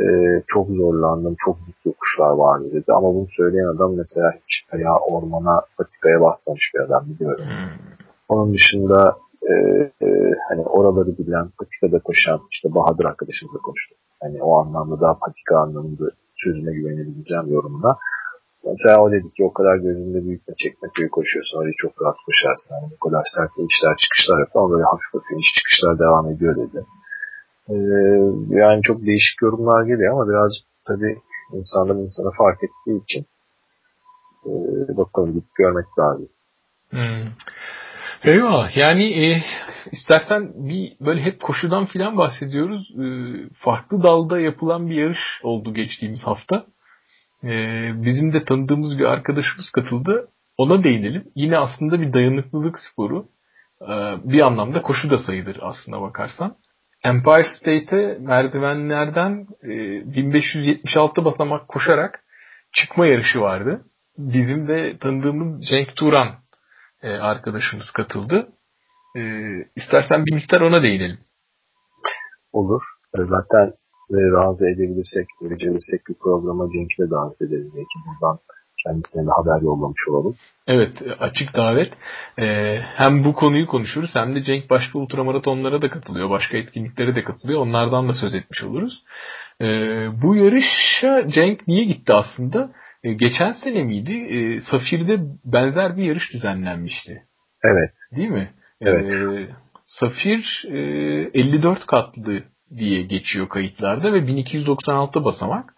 e, 0.00 0.06
çok 0.46 0.68
zorlandım, 0.68 1.36
çok 1.44 1.56
büyük 1.66 1.86
yokuşlar 1.86 2.30
vardı 2.30 2.64
dedi. 2.72 2.92
Ama 2.92 3.14
bunu 3.14 3.26
söyleyen 3.36 3.76
adam 3.76 3.96
mesela 3.96 4.32
hiç 4.32 4.52
ya 4.84 4.94
ormana, 5.10 5.60
patikaya 5.78 6.20
basmamış 6.20 6.72
bir 6.74 6.80
adam 6.80 7.04
biliyorum. 7.06 7.44
Hmm. 7.44 7.78
Onun 8.28 8.54
dışında 8.54 9.16
e, 9.42 9.52
e, 10.06 10.08
hani 10.48 10.62
oraları 10.62 11.18
bilen, 11.18 11.48
patikada 11.58 11.98
koşan 11.98 12.40
işte 12.50 12.74
Bahadır 12.74 13.04
arkadaşımızla 13.04 13.58
konuştuk. 13.58 13.98
Hani 14.22 14.42
o 14.42 14.58
anlamda 14.58 15.00
daha 15.00 15.18
patika 15.18 15.58
anlamında 15.58 16.04
sözüne 16.36 16.72
güvenebileceğim 16.72 17.52
yorumuna. 17.52 17.98
Mesela 18.64 19.02
o 19.02 19.12
dedi 19.12 19.28
ki 19.36 19.44
o 19.44 19.52
kadar 19.52 19.76
gözünde 19.76 20.24
büyütme 20.26 20.54
çekme 20.62 20.88
köyü 20.94 21.08
koşuyorsun 21.08 21.58
orayı 21.58 21.74
çok 21.76 21.92
rahat 22.02 22.16
koşarsın. 22.26 22.74
Yani 22.74 22.92
bu 22.94 22.98
kadar 23.08 23.22
sert 23.36 23.58
inişler 23.58 23.96
çıkışlar 24.02 24.38
yapıyor 24.40 24.64
ama 24.64 24.72
böyle 24.74 24.84
hafif 24.84 25.10
hafif 25.14 25.30
iniş 25.30 25.50
çıkışlar 25.58 25.98
devam 25.98 26.30
ediyor 26.32 26.56
dedi. 26.56 26.80
Ee, 27.68 27.74
yani 28.62 28.82
çok 28.82 29.06
değişik 29.06 29.42
yorumlar 29.42 29.82
geliyor 29.82 30.12
ama 30.12 30.28
biraz 30.28 30.52
tabii 30.86 31.18
insanların 31.52 32.02
insana 32.06 32.30
fark 32.38 32.58
ettiği 32.64 33.02
için 33.02 33.26
e, 34.46 34.52
bakalım 34.96 35.32
gidip 35.32 35.54
görmek 35.54 35.86
lazım. 35.98 36.28
Hmm. 36.90 37.28
Eyvallah. 38.24 38.76
Yani 38.76 39.04
e, 39.04 39.42
istersen 39.92 40.52
bir 40.54 40.96
böyle 41.00 41.20
hep 41.22 41.42
koşudan 41.42 41.86
filan 41.86 42.16
bahsediyoruz. 42.16 42.90
E, 42.90 43.06
farklı 43.64 44.02
dalda 44.02 44.40
yapılan 44.40 44.90
bir 44.90 44.94
yarış 44.94 45.40
oldu 45.42 45.74
geçtiğimiz 45.74 46.20
hafta. 46.24 46.66
E, 47.44 47.48
bizim 48.02 48.32
de 48.32 48.44
tanıdığımız 48.44 48.98
bir 48.98 49.04
arkadaşımız 49.04 49.70
katıldı. 49.70 50.28
Ona 50.56 50.84
değinelim. 50.84 51.24
Yine 51.34 51.58
aslında 51.58 52.00
bir 52.00 52.12
dayanıklılık 52.12 52.76
sporu. 52.78 53.26
E, 53.82 53.92
bir 54.24 54.40
anlamda 54.40 54.82
koşu 54.82 55.10
da 55.10 55.18
sayılır 55.18 55.58
aslına 55.60 56.00
bakarsan. 56.00 56.56
Empire 57.04 57.44
State'e 57.58 58.18
merdivenlerden 58.18 59.46
e, 59.62 59.68
1576 60.14 61.24
basamak 61.24 61.68
koşarak 61.68 62.24
çıkma 62.72 63.06
yarışı 63.06 63.40
vardı. 63.40 63.84
Bizim 64.18 64.68
de 64.68 64.98
tanıdığımız 64.98 65.68
Cenk 65.68 65.96
Turan 65.96 66.28
e, 67.02 67.08
arkadaşımız 67.10 67.90
katıldı. 67.90 68.48
E, 69.16 69.20
istersen 69.76 70.26
bir 70.26 70.34
miktar 70.34 70.60
ona 70.60 70.82
değinelim. 70.82 71.18
Olur. 72.52 72.82
E, 73.14 73.18
zaten 73.22 73.72
e, 74.12 74.20
razı 74.36 74.68
edebilirsek, 74.68 75.26
becerebilirsek 75.40 76.00
bir 76.08 76.14
programa 76.14 76.64
Cenk'i 76.72 77.02
de 77.02 77.10
davet 77.10 77.42
ederiz. 77.42 77.68
Belki 77.76 77.96
buradan 78.06 78.38
kendisine 78.84 79.26
de 79.26 79.30
haber 79.30 79.62
yollamış 79.62 80.00
olalım. 80.10 80.34
Evet 80.68 80.92
açık 81.20 81.54
davet. 81.54 81.92
Ee, 82.38 82.78
hem 82.96 83.24
bu 83.24 83.32
konuyu 83.32 83.66
konuşuruz 83.66 84.10
hem 84.14 84.34
de 84.34 84.42
Cenk 84.42 84.70
başka 84.70 84.98
ultramaratonlara 84.98 85.82
da 85.82 85.90
katılıyor. 85.90 86.30
Başka 86.30 86.56
etkinliklere 86.56 87.14
de 87.14 87.24
katılıyor. 87.24 87.60
Onlardan 87.60 88.08
da 88.08 88.12
söz 88.12 88.34
etmiş 88.34 88.62
oluruz. 88.62 89.04
Ee, 89.60 89.64
bu 90.22 90.36
yarışa 90.36 91.28
Cenk 91.28 91.68
niye 91.68 91.84
gitti 91.84 92.12
aslında? 92.12 92.72
Ee, 93.04 93.12
geçen 93.12 93.52
sene 93.64 93.82
miydi? 93.84 94.12
Ee, 94.12 94.60
Safir'de 94.70 95.18
benzer 95.44 95.96
bir 95.96 96.04
yarış 96.04 96.32
düzenlenmişti. 96.32 97.22
Evet. 97.70 97.92
Değil 98.16 98.30
mi? 98.30 98.50
Evet. 98.80 99.10
Ee, 99.10 99.48
Safir 99.86 100.64
e, 100.68 100.78
54 101.34 101.86
katlı 101.86 102.42
diye 102.76 103.02
geçiyor 103.02 103.48
kayıtlarda 103.48 104.12
ve 104.12 104.26
1296 104.26 105.24
basamak. 105.24 105.74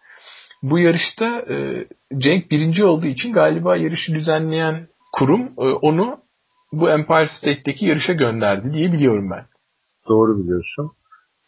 Bu 0.62 0.78
yarışta 0.78 1.26
e, 1.26 1.86
Cenk 2.18 2.50
birinci 2.50 2.84
olduğu 2.84 3.06
için 3.06 3.32
galiba 3.32 3.76
yarışı 3.76 4.14
düzenleyen 4.14 4.88
kurum 5.12 5.40
e, 5.58 5.62
onu 5.62 6.18
bu 6.72 6.90
Empire 6.90 7.28
State'deki 7.40 7.86
yarışa 7.86 8.12
gönderdi 8.12 8.72
diye 8.72 8.92
biliyorum 8.92 9.30
ben. 9.30 9.44
Doğru 10.08 10.38
biliyorsun. 10.38 10.90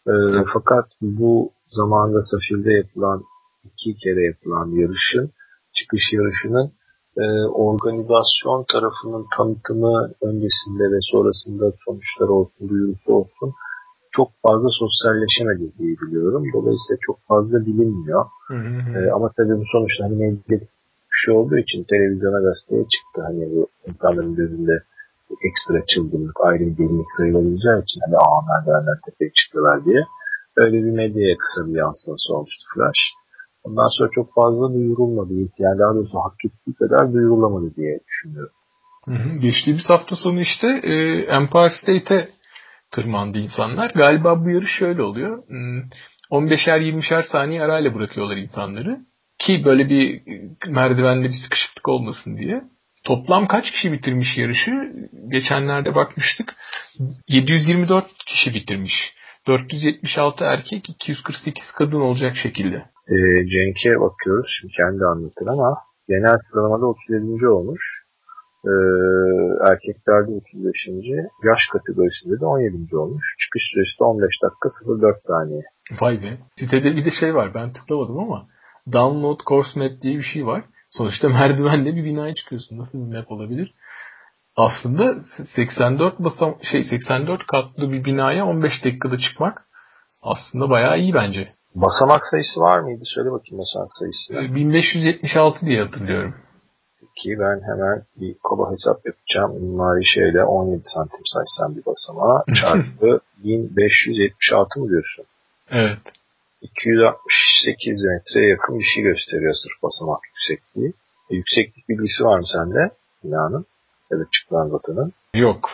E, 0.07 0.13
fakat 0.53 0.85
bu 1.01 1.51
zamanda 1.69 2.17
Safir'de 2.21 2.73
yapılan 2.73 3.23
iki 3.65 3.95
kere 3.95 4.25
yapılan 4.25 4.67
yarışın 4.81 5.31
çıkış 5.73 6.03
yarışının 6.13 6.71
e, 7.17 7.25
organizasyon 7.47 8.65
tarafının 8.71 9.25
tanıtımı 9.37 10.13
öncesinde 10.21 10.83
ve 10.93 10.99
sonrasında 11.11 11.71
sonuçları 11.85 12.31
olsun, 12.31 12.69
duyurusu 12.69 13.13
olsun 13.13 13.53
çok 14.17 14.29
fazla 14.45 14.69
sosyalleşemedi 14.81 15.65
diye 15.77 15.93
biliyorum. 16.01 16.43
Dolayısıyla 16.53 16.97
çok 17.07 17.19
fazla 17.27 17.57
bilinmiyor. 17.65 18.25
Hı 18.47 18.57
hı. 18.67 18.79
Ee, 18.97 19.11
ama 19.15 19.27
tabii 19.37 19.55
bu 19.61 19.65
sonuçta 19.73 20.03
hani 20.05 20.15
medya 20.15 20.41
bir 20.49 20.67
şey 21.21 21.33
olduğu 21.39 21.57
için 21.65 21.79
televizyona 21.91 22.39
gazeteye 22.47 22.83
çıktı. 22.93 23.17
Hani 23.27 23.41
bu 23.53 23.67
insanların 23.87 24.35
gözünde 24.35 24.75
ekstra 25.47 25.79
çılgınlık, 25.91 26.37
ayrı 26.47 26.63
bir 26.67 26.77
delilik 26.77 27.11
sayılabileceği 27.17 27.81
için 27.85 27.99
hani 28.05 28.15
aa 28.17 28.41
merdivenler 28.49 28.97
tepeye 29.05 29.31
çıktılar 29.39 29.85
diye. 29.85 30.01
Öyle 30.57 30.77
bir 30.85 30.95
medyaya 31.01 31.35
kısa 31.41 31.67
bir 31.67 31.75
yansıması 31.83 32.27
olmuştu 32.35 32.63
Flash. 32.73 33.03
Ondan 33.63 33.89
sonra 33.97 34.09
çok 34.15 34.27
fazla 34.35 34.73
duyurulmadı. 34.73 35.33
Yani 35.65 35.79
daha 35.79 35.95
doğrusu 35.95 36.17
hak 36.19 36.39
ettiği 36.45 36.73
kadar 36.73 37.13
duyurulamadı 37.13 37.75
diye 37.75 37.99
düşünüyorum. 38.07 38.55
Hı 39.05 39.11
hı. 39.11 39.29
Geçtiğimiz 39.45 39.89
hafta 39.89 40.15
sonu 40.15 40.39
işte 40.41 40.67
e, 40.67 40.93
Empire 41.37 41.71
State'e 41.81 42.36
tırmandı 42.97 43.37
insanlar. 43.37 43.91
Galiba 43.95 44.45
bu 44.45 44.49
yarış 44.49 44.71
şöyle 44.79 45.01
oluyor. 45.01 45.43
15'er 46.31 46.79
hmm, 46.79 46.99
20'şer 46.99 47.23
saniye 47.31 47.61
arayla 47.61 47.95
bırakıyorlar 47.95 48.37
insanları. 48.37 48.97
Ki 49.39 49.61
böyle 49.65 49.89
bir 49.89 50.21
merdivende 50.67 51.27
bir 51.27 51.39
sıkışıklık 51.43 51.87
olmasın 51.87 52.37
diye. 52.37 52.61
Toplam 53.05 53.47
kaç 53.47 53.71
kişi 53.71 53.91
bitirmiş 53.91 54.37
yarışı? 54.37 54.71
Geçenlerde 55.31 55.95
bakmıştık. 55.95 56.55
724 57.27 58.05
kişi 58.27 58.53
bitirmiş. 58.53 58.93
476 59.47 60.43
erkek, 60.43 60.89
248 60.89 61.63
kadın 61.77 62.01
olacak 62.01 62.35
şekilde. 62.43 62.75
E, 63.13 63.15
Cenk'e 63.51 63.99
bakıyoruz. 63.99 64.47
Şimdi 64.59 64.73
kendi 64.73 65.05
anlatır 65.05 65.47
ama 65.47 65.77
genel 66.07 66.37
sıralamada 66.37 66.85
37. 66.85 67.47
olmuş. 67.47 68.06
Ee, 68.65 68.69
erkeklerde 69.71 70.31
35. 70.31 70.87
Yaş 71.43 71.61
kategorisinde 71.73 72.39
de 72.39 72.45
17. 72.45 72.97
olmuş. 72.97 73.25
Çıkış 73.41 73.63
süresi 73.73 73.99
de 73.99 74.03
15 74.03 74.29
dakika 74.43 74.69
04 75.01 75.17
saniye. 75.21 75.61
Vay 76.01 76.21
be. 76.21 76.37
Sitede 76.59 76.95
bir 76.95 77.05
de 77.05 77.11
şey 77.19 77.35
var 77.35 77.53
ben 77.53 77.73
tıklamadım 77.73 78.19
ama 78.19 78.47
download 78.93 79.39
course 79.49 79.79
map 79.79 80.01
diye 80.01 80.17
bir 80.17 80.29
şey 80.33 80.45
var. 80.45 80.63
Sonuçta 80.89 81.29
merdivenle 81.39 81.95
bir 81.95 82.05
binaya 82.05 82.35
çıkıyorsun. 82.35 82.77
Nasıl 82.77 83.11
bir 83.11 83.17
map 83.17 83.31
olabilir? 83.31 83.73
Aslında 84.55 85.15
84 85.55 86.19
basam 86.19 86.57
şey 86.71 86.83
84 86.83 87.47
katlı 87.47 87.91
bir 87.91 88.05
binaya 88.05 88.45
15 88.45 88.85
dakikada 88.85 89.17
çıkmak 89.17 89.61
aslında 90.21 90.69
bayağı 90.69 90.99
iyi 90.99 91.13
bence. 91.13 91.53
Basamak 91.75 92.21
sayısı 92.31 92.59
var 92.59 92.79
mıydı? 92.79 93.03
Söyle 93.05 93.31
bakayım 93.31 93.59
basamak 93.59 93.89
sayısı. 93.91 94.55
1576 94.55 95.65
diye 95.65 95.83
hatırlıyorum 95.83 96.35
ki 97.19 97.29
ben 97.39 97.57
hemen 97.69 97.97
bir 98.19 98.35
kaba 98.49 98.71
hesap 98.71 98.97
yapacağım. 99.05 99.51
Mimari 99.63 100.05
şeyle 100.05 100.43
17 100.43 100.81
santim 100.83 101.25
saysam 101.33 101.75
bir 101.75 101.85
basamağa 101.85 102.43
çarpı 102.61 103.19
1576 103.37 104.79
mı 104.79 104.89
diyorsun? 104.89 105.25
Evet. 105.71 105.97
268 106.61 108.05
metreye 108.11 108.49
yakın 108.49 108.79
bir 108.79 108.89
şey 108.93 109.03
gösteriyor 109.03 109.53
sırf 109.53 109.83
basamak 109.83 110.19
yüksekliği. 110.29 110.93
E, 111.29 111.35
yükseklik 111.35 111.89
bilgisi 111.89 112.23
var 112.23 112.37
mı 112.39 112.47
sende 112.55 112.83
binanın 113.23 113.65
ya 114.11 114.19
da 114.19 114.23
çıkılan 114.33 114.71
vatanın? 114.71 115.13
Yok. 115.33 115.69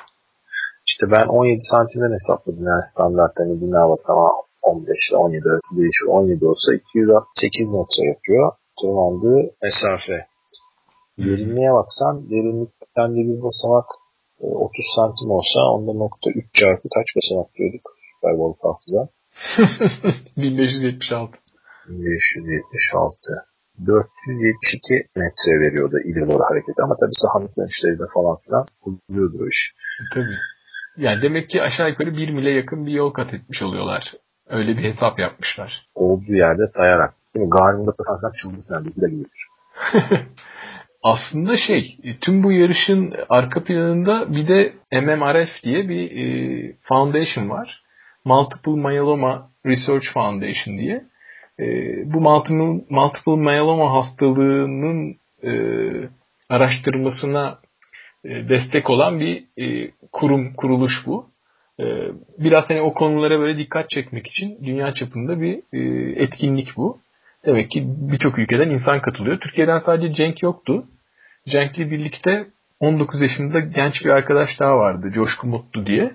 İşte 0.88 1.12
ben 1.12 1.28
17 1.28 1.60
santimden 1.72 2.14
hesapladım. 2.14 2.66
Yani 2.72 2.86
standart 2.94 3.32
hani 3.38 3.62
bina 3.62 3.90
basamağı 3.90 4.32
15 4.62 5.10
ile 5.10 5.18
17 5.18 5.50
arası 5.50 5.78
değişiyor. 5.78 6.12
17 6.12 6.46
olsa 6.46 6.74
268 6.74 7.76
metre 7.78 8.08
yapıyor. 8.14 8.52
Tırmandığı 8.82 9.42
mesafe. 9.62 10.33
Derinliğe 11.18 11.72
baksan 11.74 12.30
derinlikten 12.30 13.10
de 13.16 13.22
bir 13.30 13.44
basamak 13.44 13.86
30 14.40 14.80
e, 14.80 14.96
santim 14.96 15.30
olsa 15.38 15.60
onda 15.76 15.94
nokta 15.94 16.30
3 16.36 16.54
çarpı 16.54 16.88
kaç 16.96 17.08
basamak 17.18 17.50
diyorduk? 17.56 17.86
Süper 18.14 18.34
hafıza. 18.70 19.02
1576. 20.38 21.38
1576. 21.88 23.54
472 23.86 24.94
metre 25.16 25.54
veriyordu 25.64 25.98
ileri 26.06 26.28
doğru 26.30 26.44
hareket 26.50 26.76
ama 26.84 26.96
tabii 27.00 27.18
sahanlık 27.24 27.58
dönüşlerinde 27.58 28.08
falan 28.14 28.38
filan 28.46 28.64
buluyordur 29.10 29.40
o 29.46 29.48
iş. 29.48 29.62
Tabii. 30.14 30.38
Yani 30.98 31.22
demek 31.22 31.50
ki 31.50 31.62
aşağı 31.62 31.90
yukarı 31.90 32.18
1 32.18 32.30
mile 32.30 32.50
yakın 32.50 32.86
bir 32.86 32.92
yol 32.92 33.12
kat 33.14 33.34
etmiş 33.34 33.62
oluyorlar. 33.62 34.14
Öyle 34.50 34.78
bir 34.78 34.94
hesap 34.94 35.20
yapmışlar. 35.20 35.88
Olduğu 35.96 36.34
yerde 36.34 36.68
sayarak. 36.68 37.14
Değil 37.36 37.46
mi? 37.46 37.50
Garnında 37.50 37.92
tasansak 37.92 38.34
çıldırsan 38.42 38.86
bir 38.86 39.02
de 39.02 39.10
gibidir. 39.10 39.42
aslında 41.04 41.58
şey 41.58 41.98
tüm 42.22 42.44
bu 42.44 42.52
yarışın 42.52 43.14
arka 43.30 43.64
planında 43.64 44.36
bir 44.36 44.48
de 44.48 44.74
MMRF 44.92 45.64
diye 45.64 45.90
bir 45.90 46.12
e, 46.12 46.74
foundation 46.82 47.50
var. 47.50 47.82
Multiple 48.26 48.72
Myeloma 48.72 49.50
Research 49.66 50.06
Foundation 50.14 50.78
diye. 50.78 51.04
e, 51.60 51.66
bu 52.14 52.22
multiple, 52.22 52.86
multiple 52.90 53.36
myeloma 53.36 53.94
hastalığının 53.94 55.16
e, 55.44 55.52
araştırmasına 56.50 57.60
e, 58.26 58.30
destek 58.50 58.90
olan 58.90 59.20
bir 59.20 59.44
e, 59.58 59.92
kurum, 60.12 60.54
kuruluş 60.54 60.94
bu. 61.06 61.28
E, 61.80 61.86
biraz 62.38 62.70
hani 62.70 62.82
o 62.82 62.94
konulara 62.94 63.40
böyle 63.40 63.58
dikkat 63.58 63.90
çekmek 63.90 64.28
için 64.28 64.58
dünya 64.66 64.94
çapında 64.94 65.42
bir 65.42 65.60
e, 65.74 65.80
etkinlik 66.24 66.68
bu. 66.78 66.98
Demek 67.46 67.72
ki 67.72 67.84
birçok 67.86 68.40
ülkeden 68.40 68.70
insan 68.70 69.00
katılıyor. 69.00 69.40
Türkiye'den 69.40 69.78
sadece 69.78 70.14
Cenk 70.14 70.44
yoktu. 70.44 70.84
Cenk'le 71.50 71.92
birlikte 71.92 72.48
19 72.80 73.22
yaşında 73.22 73.60
genç 73.60 74.06
bir 74.06 74.10
arkadaş 74.10 74.50
daha 74.60 74.78
vardı. 74.78 75.12
Coşku 75.16 75.48
Mutlu 75.48 75.86
diye. 75.86 76.14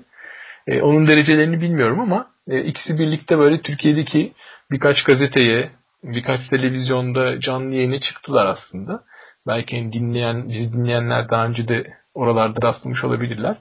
E, 0.66 0.82
onun 0.82 1.08
derecelerini 1.08 1.60
bilmiyorum 1.60 2.00
ama 2.00 2.26
e, 2.48 2.60
ikisi 2.64 2.98
birlikte 2.98 3.38
böyle 3.38 3.62
Türkiye'deki 3.62 4.32
birkaç 4.70 5.04
gazeteye, 5.04 5.70
birkaç 6.02 6.48
televizyonda 6.48 7.40
canlı 7.40 7.74
yayına 7.74 8.00
çıktılar 8.00 8.46
aslında. 8.46 9.02
Belki 9.46 9.78
hani 9.78 9.92
dinleyen, 9.92 10.48
biz 10.48 10.74
dinleyenler 10.74 11.30
daha 11.30 11.46
önce 11.46 11.68
de 11.68 11.86
oralarda 12.14 12.66
rastlamış 12.66 13.04
olabilirler. 13.04 13.56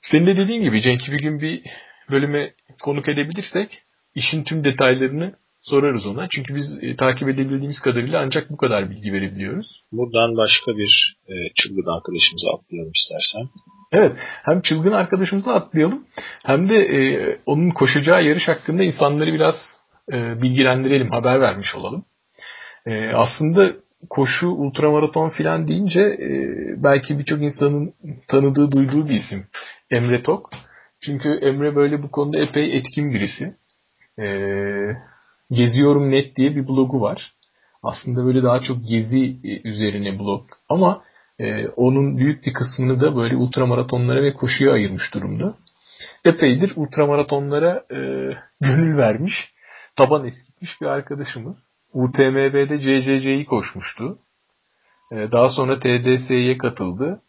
Senin 0.00 0.26
de 0.26 0.36
dediğin 0.36 0.62
gibi 0.62 0.82
Cenk'i 0.82 1.12
bir 1.12 1.18
gün 1.18 1.40
bir 1.40 1.62
bölüme 2.10 2.50
konuk 2.82 3.08
edebilirsek 3.08 3.82
işin 4.14 4.44
tüm 4.44 4.64
detaylarını 4.64 5.34
sorarız 5.62 6.06
ona. 6.06 6.28
Çünkü 6.28 6.54
biz 6.54 6.78
e, 6.82 6.96
takip 6.96 7.28
edebildiğimiz 7.28 7.80
kadarıyla 7.80 8.20
ancak 8.20 8.50
bu 8.50 8.56
kadar 8.56 8.90
bilgi 8.90 9.12
verebiliyoruz. 9.12 9.66
Buradan 9.92 10.36
başka 10.36 10.76
bir 10.76 11.16
e, 11.28 11.34
çılgın 11.54 11.96
arkadaşımıza 11.96 12.50
atlayalım 12.54 12.92
istersen. 12.94 13.48
Evet. 13.92 14.12
Hem 14.18 14.60
çılgın 14.60 14.92
arkadaşımıza 14.92 15.54
atlayalım 15.54 16.06
hem 16.44 16.68
de 16.68 16.76
e, 16.76 17.00
onun 17.46 17.70
koşacağı 17.70 18.24
yarış 18.24 18.48
hakkında 18.48 18.82
insanları 18.82 19.32
biraz 19.32 19.54
e, 20.12 20.42
bilgilendirelim, 20.42 21.10
haber 21.10 21.40
vermiş 21.40 21.74
olalım. 21.74 22.04
E, 22.86 23.08
aslında 23.08 23.72
koşu, 24.10 24.48
ultramaraton 24.48 25.28
filan 25.28 25.68
deyince 25.68 26.00
e, 26.00 26.28
belki 26.82 27.18
birçok 27.18 27.42
insanın 27.42 27.94
tanıdığı, 28.28 28.72
duyduğu 28.72 29.08
bir 29.08 29.14
isim. 29.14 29.46
Emre 29.90 30.22
Tok. 30.22 30.50
Çünkü 31.04 31.28
Emre 31.28 31.76
böyle 31.76 32.02
bu 32.02 32.10
konuda 32.10 32.38
epey 32.38 32.76
etkin 32.76 33.14
birisi. 33.14 33.54
E, 34.18 34.26
Geziyorum 35.50 36.10
Net 36.10 36.36
diye 36.36 36.56
bir 36.56 36.68
blogu 36.68 37.00
var. 37.00 37.32
Aslında 37.82 38.24
böyle 38.24 38.42
daha 38.42 38.60
çok 38.60 38.88
gezi 38.88 39.36
e, 39.44 39.68
üzerine 39.68 40.18
blog 40.18 40.46
ama 40.68 41.02
e, 41.38 41.68
onun 41.68 42.16
büyük 42.16 42.46
bir 42.46 42.52
kısmını 42.52 43.00
da 43.00 43.16
böyle 43.16 43.36
ultramaratonlara 43.36 44.22
ve 44.22 44.34
koşuya 44.34 44.72
ayırmış 44.72 45.14
durumda. 45.14 45.54
Epeydir 46.24 46.72
ultramaratonlara 46.76 47.84
e, 47.90 47.98
gönül 48.60 48.96
vermiş, 48.96 49.32
taban 49.96 50.26
eskitmiş 50.26 50.80
bir 50.80 50.86
arkadaşımız. 50.86 51.56
UTMB'de 51.92 52.78
CCC'yi 52.78 53.44
koşmuştu. 53.46 54.18
E, 55.12 55.16
daha 55.32 55.48
sonra 55.48 55.80
TDS'ye 55.80 56.58
katıldı. 56.58 57.22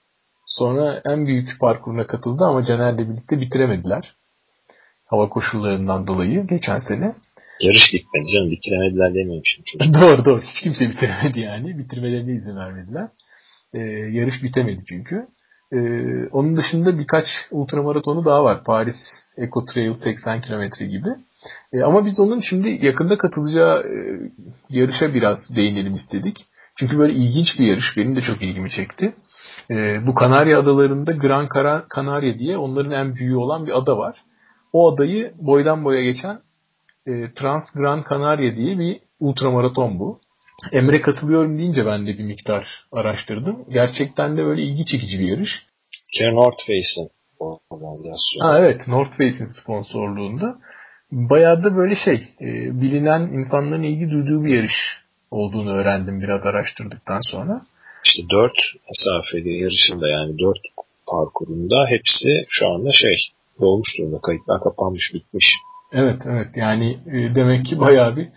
Sonra 0.46 1.02
en 1.06 1.28
büyük 1.28 1.50
parkuruna 1.60 2.08
katıldı 2.08 2.44
ama 2.46 2.66
Caner'le 2.66 2.98
birlikte 2.98 3.40
bitiremediler. 3.42 4.16
Hava 5.12 5.30
koşullarından 5.30 6.08
dolayı 6.08 6.48
geçen 6.48 6.80
sene. 6.80 7.16
Yarış 7.62 7.92
gitmedi 7.92 8.26
canım 8.34 8.52
bitiremediler 8.52 9.14
dememişim. 9.14 9.64
doğru 10.02 10.26
doğru 10.26 10.42
hiç 10.42 10.62
kimse 10.64 10.90
bitiremedi 10.90 11.40
yani. 11.40 11.78
Bitirmelerine 11.78 12.32
izin 12.32 12.56
vermediler. 12.56 13.08
Ee, 13.74 13.80
yarış 14.12 14.44
bitemedi 14.44 14.82
çünkü. 14.90 15.28
Ee, 15.74 15.78
onun 16.32 16.58
dışında 16.58 17.00
birkaç 17.00 17.26
ultramaratonu 17.52 18.26
daha 18.26 18.44
var. 18.44 18.64
Paris 18.64 18.96
Eco 19.38 19.66
Trail 19.66 19.94
80 19.94 20.42
kilometre 20.42 20.86
gibi. 20.86 21.10
Ee, 21.74 21.82
ama 21.82 22.06
biz 22.06 22.20
onun 22.20 22.40
şimdi 22.40 22.86
yakında 22.86 23.18
katılacağı 23.18 23.80
e, 23.80 23.96
yarışa 24.70 25.14
biraz 25.14 25.38
değinelim 25.56 25.94
istedik. 25.94 26.46
Çünkü 26.76 27.00
böyle 27.00 27.14
ilginç 27.14 27.60
bir 27.60 27.66
yarış. 27.66 27.98
Benim 27.98 28.16
de 28.16 28.22
çok 28.22 28.42
ilgimi 28.42 28.70
çekti. 28.70 29.14
Ee, 29.72 30.08
bu 30.08 30.16
Kanarya 30.16 30.60
Adaları'nda 30.60 31.12
Gran 31.12 31.48
Canaria 31.96 32.40
diye 32.40 32.58
onların 32.58 32.92
en 32.92 33.16
büyüğü 33.16 33.36
olan 33.36 33.66
bir 33.66 33.78
ada 33.78 33.98
var. 33.98 34.16
O 34.74 34.94
adayı 34.94 35.34
boydan 35.38 35.86
boya 35.86 36.04
geçen 36.04 36.40
e, 37.08 37.12
Trans 37.34 37.64
Gran 37.76 38.04
Canaria 38.10 38.56
diye 38.56 38.80
bir 38.80 39.00
ultramaraton 39.20 40.00
bu. 40.00 40.20
Emre 40.72 41.02
katılıyorum 41.02 41.58
deyince 41.58 41.86
ben 41.86 42.08
de 42.08 42.18
bir 42.18 42.24
miktar 42.24 42.68
araştırdım. 42.92 43.66
Gerçekten 43.70 44.38
de 44.38 44.46
böyle 44.46 44.62
ilgi 44.62 44.86
çekici 44.86 45.20
bir 45.20 45.28
yarış. 45.28 45.50
Karen 46.18 46.36
North 46.36 46.60
Face'in 46.60 47.10
organizasyonu. 47.40 48.48
Ha, 48.48 48.60
evet 48.60 48.82
North 48.88 49.12
Face'in 49.12 49.62
sponsorluğunda. 49.64 50.58
Bayağı 51.12 51.64
da 51.64 51.76
böyle 51.76 51.96
şey 51.96 52.16
e, 52.42 52.82
bilinen 52.82 53.22
insanların 53.22 53.84
ilgi 53.84 54.12
duyduğu 54.12 54.46
bir 54.46 54.56
yarış 54.56 55.02
olduğunu 55.32 55.72
öğrendim 55.72 56.22
biraz 56.22 56.46
araştırdıktan 56.46 57.20
sonra. 57.32 57.62
İşte 58.06 58.24
dört 58.32 58.58
mesafeli 58.90 59.62
yarışında 59.62 60.10
yani 60.10 60.40
dört 60.40 60.60
parkurunda 61.08 61.86
hepsi 61.88 62.46
şu 62.50 62.70
anda 62.70 62.92
şey 62.92 63.18
dolmuş 63.60 63.98
durumda. 63.98 64.20
Kayıtlar 64.22 64.64
kapanmış 64.64 65.12
bitmiş. 65.14 65.54
Evet 65.92 66.22
evet 66.26 66.48
yani 66.56 67.00
e, 67.08 67.36
demek 67.36 67.66
ki 67.66 67.80
bayağı 67.80 68.16
bir 68.16 68.28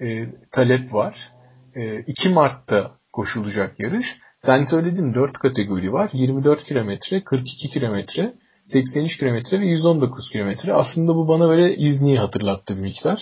e, 0.00 0.26
talep 0.52 0.94
var. 0.94 1.16
E, 1.76 2.00
2 2.00 2.28
Mart'ta 2.28 2.90
koşulacak 3.12 3.80
yarış. 3.80 4.06
Sen 4.36 4.62
söyledin 4.70 5.14
4 5.14 5.32
kategori 5.32 5.92
var. 5.92 6.10
24 6.12 6.64
kilometre, 6.64 7.24
42 7.24 7.68
kilometre, 7.68 8.34
83 8.64 9.18
kilometre 9.18 9.60
ve 9.60 9.66
119 9.66 10.30
kilometre. 10.30 10.72
Aslında 10.72 11.14
bu 11.14 11.28
bana 11.28 11.48
böyle 11.48 11.76
İzni'yi 11.76 12.18
hatırlattı 12.18 12.76
bir 12.76 12.80
miktar. 12.80 13.18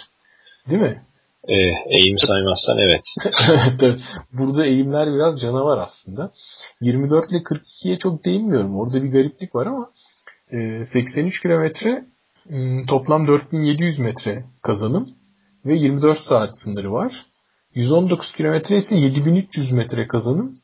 Değil 0.71 0.83
mi? 0.83 1.03
E, 1.49 1.55
eğim 1.99 2.19
saymazsan 2.19 2.79
evet. 2.79 3.03
Burada 4.33 4.67
eğimler 4.67 5.15
biraz 5.15 5.41
canavar 5.41 5.79
aslında. 5.79 6.31
24 6.81 7.31
ile 7.31 7.39
42'ye 7.39 7.99
çok 7.99 8.25
değinmiyorum. 8.25 8.81
Orada 8.81 9.03
bir 9.03 9.13
gariplik 9.13 9.55
var 9.55 9.67
ama 9.67 9.91
83 10.51 11.37
e, 11.37 11.43
kilometre 11.43 12.11
Hmm, 12.51 12.87
toplam 12.87 13.27
4700 13.27 13.99
metre 13.99 14.45
kazanım 14.63 15.09
ve 15.67 15.75
24 15.75 16.19
saat 16.29 16.51
sınırı 16.53 16.93
var. 16.93 17.27
119 17.75 18.33
kilometre 18.37 18.77
ise 18.77 18.97
7300 18.97 19.73
metre 19.73 20.09
kazanım 20.09 20.55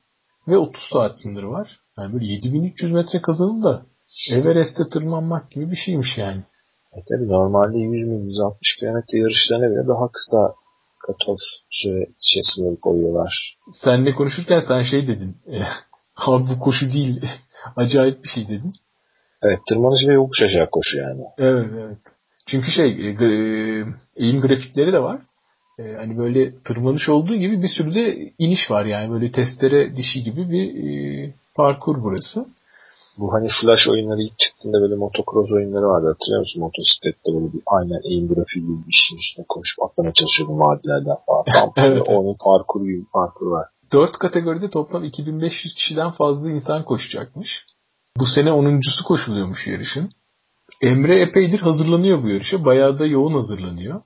ve 0.48 0.58
30 0.58 0.82
saat 0.92 1.10
sınırı 1.22 1.50
var. 1.50 1.80
Yani 1.98 2.12
böyle 2.12 2.26
7300 2.26 2.92
metre 2.92 3.22
kazanım 3.22 3.62
da 3.64 3.86
Everest'e 4.32 4.88
tırmanmak 4.88 5.50
gibi 5.50 5.70
bir 5.70 5.76
şeymiş 5.76 6.18
yani. 6.18 6.42
E 6.92 6.98
tabi 7.08 7.28
normalde 7.28 7.78
100 7.78 8.10
bin 8.10 8.24
160 8.24 8.76
kilometre 8.80 9.18
yarışlarına 9.18 9.70
bile 9.70 9.88
daha 9.88 10.08
kısa 10.12 10.54
katof 11.06 11.38
süre 11.70 12.06
şey 12.20 12.42
sınırı 12.42 12.80
koyuyorlar. 12.80 13.58
Senle 13.84 14.14
konuşurken 14.14 14.62
sen 14.68 14.82
şey 14.82 15.08
dedin. 15.08 15.36
Abi 16.16 16.44
bu 16.50 16.58
koşu 16.58 16.92
değil. 16.92 17.22
Acayip 17.76 18.24
bir 18.24 18.28
şey 18.28 18.48
dedin. 18.48 18.72
Evet 19.42 19.58
tırmanış 19.68 20.08
ve 20.08 20.12
yokuş 20.12 20.42
aşağı 20.42 20.70
koşu 20.70 20.98
yani. 20.98 21.22
Evet 21.38 21.66
evet. 21.74 21.98
Çünkü 22.46 22.70
şey 22.70 22.90
e, 22.90 23.10
e, 23.10 23.28
eğim 24.16 24.40
grafikleri 24.40 24.92
de 24.92 25.02
var. 25.02 25.20
E, 25.78 25.82
hani 25.92 26.18
böyle 26.18 26.62
tırmanış 26.62 27.08
olduğu 27.08 27.36
gibi 27.36 27.62
bir 27.62 27.68
sürü 27.68 27.94
de 27.94 28.32
iniş 28.38 28.70
var 28.70 28.84
yani 28.84 29.10
böyle 29.10 29.30
testere 29.30 29.96
dişi 29.96 30.24
gibi 30.24 30.50
bir 30.50 30.66
parkur 31.54 32.02
burası. 32.02 32.46
Bu 33.18 33.32
hani 33.32 33.48
flash 33.60 33.88
oyunları 33.88 34.22
ilk 34.22 34.38
çıktığında 34.38 34.80
böyle 34.80 34.94
motocross 34.94 35.52
oyunları 35.52 35.88
vardı 35.88 36.06
hatırlıyor 36.06 36.40
musun? 36.40 36.60
Motosiklette 36.60 37.32
böyle 37.34 37.52
bir 37.52 37.62
aynen 37.66 38.00
eğim 38.10 38.28
grafiği 38.28 38.64
gibi 38.66 38.88
bir 38.88 38.98
şeyin 39.02 39.20
üstüne 39.20 39.44
koşup 39.48 39.82
atlamaya 39.82 40.12
çalışıyordum 40.12 40.60
vadilerden 40.60 41.16
falan. 41.26 41.72
evet. 41.76 42.08
Onun 42.08 42.36
parkuru 42.44 42.84
gibi 42.84 43.00
bir 43.00 43.12
parkur 43.12 43.46
var. 43.46 43.66
Dört 43.92 44.12
kategoride 44.12 44.70
toplam 44.70 45.04
2500 45.04 45.74
kişiden 45.74 46.10
fazla 46.10 46.50
insan 46.50 46.84
koşacakmış. 46.84 47.64
Bu 48.18 48.26
sene 48.26 48.48
10.sü 48.48 49.04
koşuluyormuş 49.04 49.66
yarışın. 49.66 50.08
Emre 50.82 51.20
epeydir 51.20 51.60
hazırlanıyor 51.60 52.22
bu 52.22 52.28
yarışa. 52.28 52.64
Bayağı 52.64 52.98
da 52.98 53.06
yoğun 53.06 53.34
hazırlanıyor. 53.34 54.00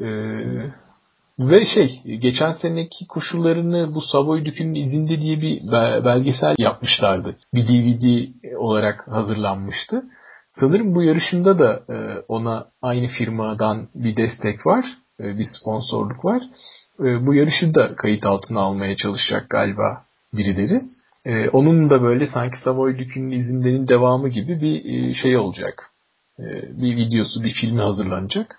Ee, 0.00 0.70
ve 1.38 1.66
şey 1.74 2.02
geçen 2.18 2.52
seneki 2.52 3.06
koşullarını 3.06 3.94
bu 3.94 4.00
Savoy 4.00 4.44
Dükü'nün 4.44 4.74
izinde 4.74 5.18
diye 5.18 5.40
bir 5.40 5.72
belgesel 6.04 6.54
yapmışlardı. 6.58 7.36
Bir 7.54 7.68
DVD 7.68 8.28
olarak 8.56 9.08
hazırlanmıştı. 9.08 10.02
Sanırım 10.50 10.94
bu 10.94 11.02
yarışında 11.02 11.58
da 11.58 11.82
e, 11.88 12.24
ona 12.28 12.66
aynı 12.82 13.06
firmadan 13.06 13.88
bir 13.94 14.16
destek 14.16 14.66
var. 14.66 14.84
E, 15.20 15.38
bir 15.38 15.46
sponsorluk 15.60 16.24
var. 16.24 16.42
E, 17.00 17.26
bu 17.26 17.34
yarışı 17.34 17.74
da 17.74 17.96
kayıt 17.96 18.26
altına 18.26 18.60
almaya 18.60 18.96
çalışacak 18.96 19.50
galiba 19.50 20.02
birileri. 20.32 20.82
Ee, 21.24 21.48
onun 21.48 21.90
da 21.90 22.02
böyle 22.02 22.26
sanki 22.26 22.56
Savoy 22.64 22.98
Dükü'nün 22.98 23.30
izinlerinin 23.30 23.88
devamı 23.88 24.28
gibi 24.28 24.60
bir 24.60 24.84
e, 24.84 25.14
şey 25.14 25.36
olacak. 25.36 25.90
Ee, 26.38 26.44
bir 26.82 26.96
videosu, 26.96 27.44
bir 27.44 27.54
filmi 27.60 27.80
hazırlanacak. 27.80 28.58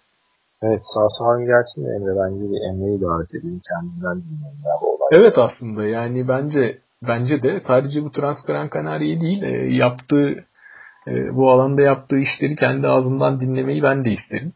Evet 0.62 0.82
sağ 0.84 1.08
salim 1.10 1.46
gelsin 1.46 1.86
de 1.86 1.90
Emre 1.96 2.14
bence 2.22 2.44
bir 2.52 2.70
Emre'yi 2.70 3.02
davet 3.02 3.36
edeyim 3.40 3.62
kendinden 3.70 4.24
dinleyelim 4.24 4.62
ya 4.66 4.74
bu 4.82 4.88
olay. 4.96 5.10
Evet 5.12 5.38
aslında 5.38 5.88
yani 5.88 6.28
bence 6.28 6.80
bence 7.08 7.42
de 7.42 7.60
sadece 7.60 8.04
bu 8.04 8.12
Transparan 8.12 8.70
Kanarya 8.70 9.22
değil 9.22 9.44
e, 9.44 9.76
yaptığı 9.76 10.46
e, 11.08 11.36
bu 11.36 11.52
alanda 11.52 11.82
yaptığı 11.82 12.18
işleri 12.18 12.56
kendi 12.56 12.88
ağzından 12.88 13.40
dinlemeyi 13.40 13.84
ben 13.84 14.06
de 14.06 14.12
isterim. 14.12 14.54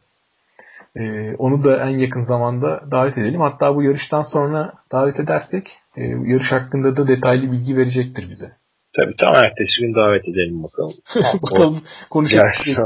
E, 0.96 1.34
onu 1.38 1.64
da 1.64 1.76
en 1.76 1.98
yakın 1.98 2.24
zamanda 2.24 2.82
davet 2.90 3.18
edelim. 3.18 3.40
Hatta 3.40 3.74
bu 3.74 3.82
yarıştan 3.82 4.22
sonra 4.22 4.72
davet 4.92 5.20
edersek 5.20 5.68
e, 5.96 6.02
yarış 6.02 6.52
hakkında 6.52 6.96
da 6.96 7.08
detaylı 7.08 7.52
bilgi 7.52 7.76
verecektir 7.76 8.28
bize. 8.28 8.52
Tabii 8.96 9.14
tam 9.20 9.34
ertesi 9.34 9.80
gün 9.80 9.94
davet 9.94 10.22
edelim 10.28 10.62
bakalım. 10.62 10.94
bakalım 11.42 11.82
konuşacağız. 12.10 12.52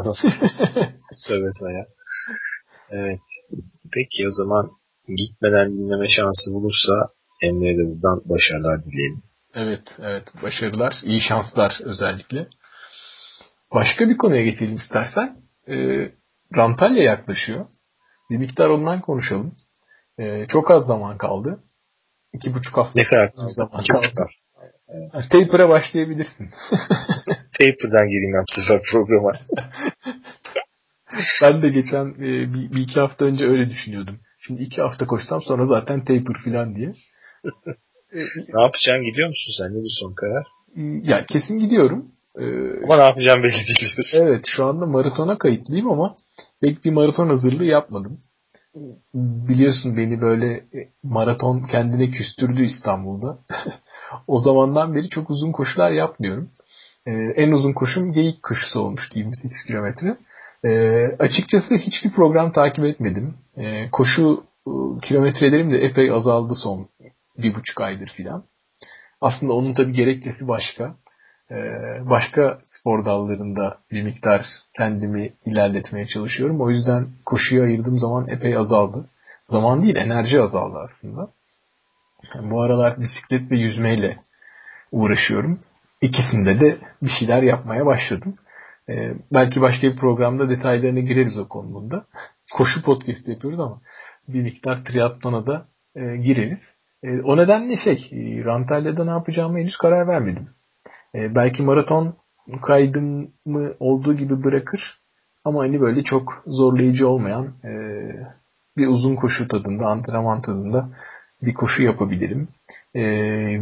Söyle 1.16 1.48
saya. 1.52 1.86
Evet. 2.90 3.20
Peki 3.92 4.28
o 4.28 4.30
zaman 4.30 4.70
gitmeden 5.08 5.72
dinleme 5.72 6.08
şansı 6.08 6.54
bulursa 6.54 6.92
Emre'ye 7.42 7.78
de 7.78 7.82
buradan 7.90 8.22
başarılar 8.24 8.84
dileyelim. 8.84 9.22
Evet, 9.54 9.82
evet. 10.02 10.24
Başarılar, 10.42 10.94
iyi 11.04 11.20
şanslar 11.20 11.78
özellikle. 11.84 12.46
Başka 13.74 14.08
bir 14.08 14.16
konuya 14.16 14.44
geçelim 14.44 14.74
istersen. 14.74 15.36
E, 15.68 15.74
Rantalya 16.56 17.02
yaklaşıyor. 17.02 17.66
Bir 18.30 18.36
miktar 18.36 18.68
ondan 18.70 19.00
konuşalım. 19.00 19.56
E, 20.18 20.46
çok 20.48 20.70
az 20.70 20.86
zaman 20.86 21.18
kaldı. 21.18 21.64
İki 22.32 22.54
buçuk 22.54 22.76
hafta. 22.76 22.92
Ne 22.96 23.04
kadar 23.04 23.32
kaldı? 23.34 23.52
Zaman 23.52 23.80
İki 23.80 23.92
kaldı. 23.92 24.02
buçuk 24.02 24.18
hafta. 24.18 24.34
Evet. 24.88 25.30
Taper'a 25.30 25.68
başlayabilirsin. 25.68 26.46
Taper'dan 27.58 28.08
gireyim 28.08 28.32
ben 28.34 28.42
bu 28.48 28.52
sefer 28.62 28.80
programa. 28.92 29.32
ben 31.42 31.62
de 31.62 31.68
geçen 31.68 32.06
e, 32.06 32.54
bir, 32.54 32.70
bir 32.72 32.80
iki 32.80 33.00
hafta 33.00 33.24
önce 33.24 33.44
öyle 33.46 33.68
düşünüyordum. 33.70 34.20
Şimdi 34.46 34.62
iki 34.62 34.82
hafta 34.82 35.06
koşsam 35.06 35.42
sonra 35.42 35.66
zaten 35.66 36.00
taper 36.04 36.36
falan 36.44 36.76
diye. 36.76 36.92
ne 38.54 38.62
yapacaksın 38.62 39.04
gidiyor 39.04 39.28
musun 39.28 39.52
sen? 39.58 39.70
Ne 39.70 39.82
bir 39.84 39.96
son 40.00 40.14
karar? 40.14 40.46
Ya 41.08 41.26
kesin 41.26 41.58
gidiyorum. 41.58 42.12
Ee, 42.38 42.84
ama 42.84 42.96
ne 42.96 43.02
yapacağım 43.02 43.42
belli 43.42 43.52
değil 43.52 44.14
Evet 44.22 44.44
şu 44.46 44.66
anda 44.66 44.86
maratona 44.86 45.38
kayıtlıyım 45.38 45.90
ama 45.90 46.16
pek 46.60 46.84
bir 46.84 46.90
maraton 46.90 47.28
hazırlığı 47.28 47.64
yapmadım. 47.64 48.20
Biliyorsun 49.14 49.96
beni 49.96 50.20
böyle 50.20 50.54
e, 50.54 50.88
maraton 51.02 51.62
kendine 51.62 52.10
küstürdü 52.10 52.62
İstanbul'da. 52.62 53.38
o 54.26 54.40
zamandan 54.40 54.94
beri 54.94 55.08
çok 55.08 55.30
uzun 55.30 55.52
koşular 55.52 55.90
yapmıyorum. 55.90 56.50
Ee, 57.06 57.12
en 57.12 57.52
uzun 57.52 57.72
koşum 57.72 58.12
geyik 58.12 58.42
koşusu 58.42 58.80
olmuştu 58.80 59.18
28 59.18 59.64
kilometre. 59.66 60.16
Ee, 60.64 61.16
açıkçası 61.18 61.74
hiçbir 61.74 62.10
program 62.10 62.52
takip 62.52 62.84
etmedim. 62.84 63.34
Ee, 63.56 63.90
koşu 63.90 64.44
e, 64.66 64.70
kilometrelerim 65.02 65.70
de 65.70 65.78
epey 65.78 66.10
azaldı 66.10 66.54
son 66.54 66.88
bir 67.38 67.54
buçuk 67.54 67.80
aydır 67.80 68.08
filan. 68.16 68.44
Aslında 69.20 69.52
onun 69.52 69.74
tabi 69.74 69.92
gerekçesi 69.92 70.48
başka. 70.48 70.94
Ee, 71.50 72.00
başka 72.10 72.58
spor 72.64 73.04
dallarında 73.04 73.78
bir 73.90 74.02
miktar 74.02 74.46
kendimi 74.76 75.32
ilerletmeye 75.44 76.06
çalışıyorum. 76.06 76.60
O 76.60 76.70
yüzden 76.70 77.08
koşuya 77.26 77.62
ayırdığım 77.62 77.98
zaman 77.98 78.28
epey 78.28 78.56
azaldı. 78.56 79.08
Zaman 79.46 79.82
değil 79.82 79.96
enerji 79.96 80.42
azaldı 80.42 80.78
aslında. 80.78 81.28
bu 82.50 82.62
aralar 82.62 83.00
bisiklet 83.00 83.50
ve 83.50 83.56
yüzmeyle 83.56 84.16
uğraşıyorum. 84.92 85.60
İkisinde 86.00 86.60
de 86.60 86.78
bir 87.02 87.10
şeyler 87.18 87.42
yapmaya 87.42 87.86
başladım. 87.86 88.34
Ee, 88.88 89.14
belki 89.32 89.60
başka 89.60 89.86
bir 89.86 89.96
programda 89.96 90.50
detaylarına 90.50 91.00
gireriz 91.00 91.38
o 91.38 91.48
konuda. 91.48 92.04
Koşu 92.52 92.82
podcast 92.82 93.28
yapıyoruz 93.28 93.60
ama 93.60 93.80
bir 94.28 94.42
miktar 94.42 94.84
triatlona 94.84 95.46
da 95.46 95.66
e, 95.96 96.16
gireriz. 96.16 96.58
E, 97.02 97.20
o 97.20 97.36
nedenle 97.36 97.76
şey, 97.76 98.10
e, 98.12 98.44
Rantalya'da 98.44 99.04
ne 99.04 99.10
yapacağımı 99.10 99.58
henüz 99.58 99.76
karar 99.76 100.08
vermedim. 100.08 100.48
E, 101.14 101.34
belki 101.34 101.62
maraton 101.62 102.14
kaydımı 102.62 103.74
olduğu 103.80 104.16
gibi 104.16 104.44
bırakır 104.44 104.98
ama 105.44 105.60
hani 105.60 105.80
böyle 105.80 106.02
çok 106.02 106.42
zorlayıcı 106.46 107.08
olmayan 107.08 107.46
e, 107.64 107.72
bir 108.76 108.86
uzun 108.86 109.16
koşu 109.16 109.48
tadında, 109.48 109.86
antrenman 109.86 110.42
tadında 110.42 110.88
bir 111.42 111.54
koşu 111.54 111.82
yapabilirim. 111.82 112.48
E, 112.94 113.02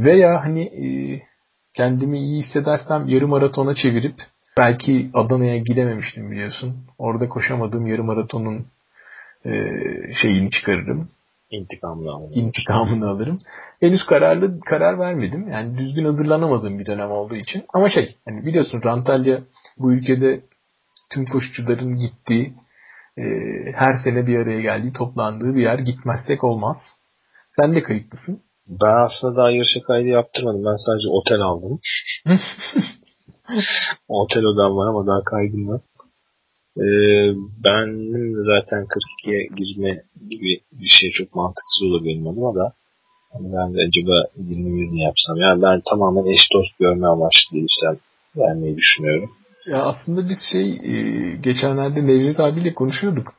veya 0.05 0.45
hani 0.45 0.63
e, 0.63 0.87
kendimi 1.75 2.19
iyi 2.19 2.39
hissedersem 2.39 3.09
yarım 3.09 3.31
maratona 3.31 3.75
çevirip 3.75 4.15
belki 4.59 5.11
Adana'ya 5.15 5.59
gidememiştim 5.59 6.31
biliyorsun. 6.31 6.77
Orada 6.99 7.29
koşamadığım 7.29 7.87
yarım 7.87 8.07
maratonun 8.07 8.67
e, 9.45 9.53
şeyini 10.23 10.51
çıkarırım. 10.51 11.09
İntikamını 11.51 12.11
alırım. 12.11 12.33
İntikamını 12.35 13.09
alırım. 13.09 13.39
Henüz 13.81 14.07
kararlı 14.07 14.61
karar 14.61 14.99
vermedim. 14.99 15.49
Yani 15.49 15.79
düzgün 15.79 16.05
hazırlanamadığım 16.05 16.79
bir 16.79 16.87
dönem 16.87 17.11
olduğu 17.11 17.37
için. 17.37 17.65
Ama 17.75 17.91
şey 17.91 18.17
hani 18.29 18.47
biliyorsun 18.47 18.83
Rantalya 18.85 19.41
bu 19.79 19.93
ülkede 19.93 20.41
tüm 21.13 21.25
koşucuların 21.25 21.97
gittiği 21.97 22.55
e, 23.19 23.23
her 23.75 23.93
sene 24.05 24.27
bir 24.27 24.39
araya 24.39 24.61
geldiği 24.61 24.93
toplandığı 24.93 25.55
bir 25.55 25.63
yer. 25.63 25.79
Gitmezsek 25.79 26.45
olmaz. 26.45 26.77
Sen 27.51 27.75
de 27.75 27.83
kayıtlısın. 27.83 28.41
Ben 28.69 29.05
aslında 29.05 29.37
daha 29.37 29.51
yarışa 29.51 29.83
kaydı 29.83 30.09
yaptırmadım. 30.09 30.65
Ben 30.65 30.87
sadece 30.87 31.09
otel 31.09 31.41
aldım. 31.41 31.81
otel 34.09 34.45
odam 34.45 34.77
var 34.77 34.89
ama 34.89 35.07
daha 35.07 35.25
kaydım 35.25 35.69
var. 35.69 35.81
Ee, 36.77 37.35
benim 37.65 38.35
zaten 38.45 38.87
42'ye 38.87 39.47
girme 39.57 40.03
gibi 40.31 40.61
bir 40.73 40.87
şey 40.87 41.11
çok 41.11 41.35
mantıksız 41.35 41.83
olur 41.83 42.05
benim 42.05 42.27
adıma 42.27 42.55
da. 42.55 42.73
Yani 43.35 43.53
ben 43.53 43.75
de 43.75 43.79
acaba 43.89 44.25
21 44.37 45.05
yapsam? 45.05 45.37
Yani 45.37 45.63
ben 45.63 45.83
tamamen 45.91 46.27
eş 46.33 46.49
dost 46.55 46.79
görme 46.79 47.07
amaçlı 47.07 47.57
değilsem 47.57 47.97
vermeyi 48.37 48.77
düşünüyorum. 48.77 49.31
Ya 49.67 49.83
aslında 49.83 50.29
biz 50.29 50.39
şey 50.53 50.67
e, 50.73 50.93
geçenlerde 51.37 52.07
Nevzat 52.07 52.41
abiyle 52.41 52.75
konuşuyorduk. 52.75 53.35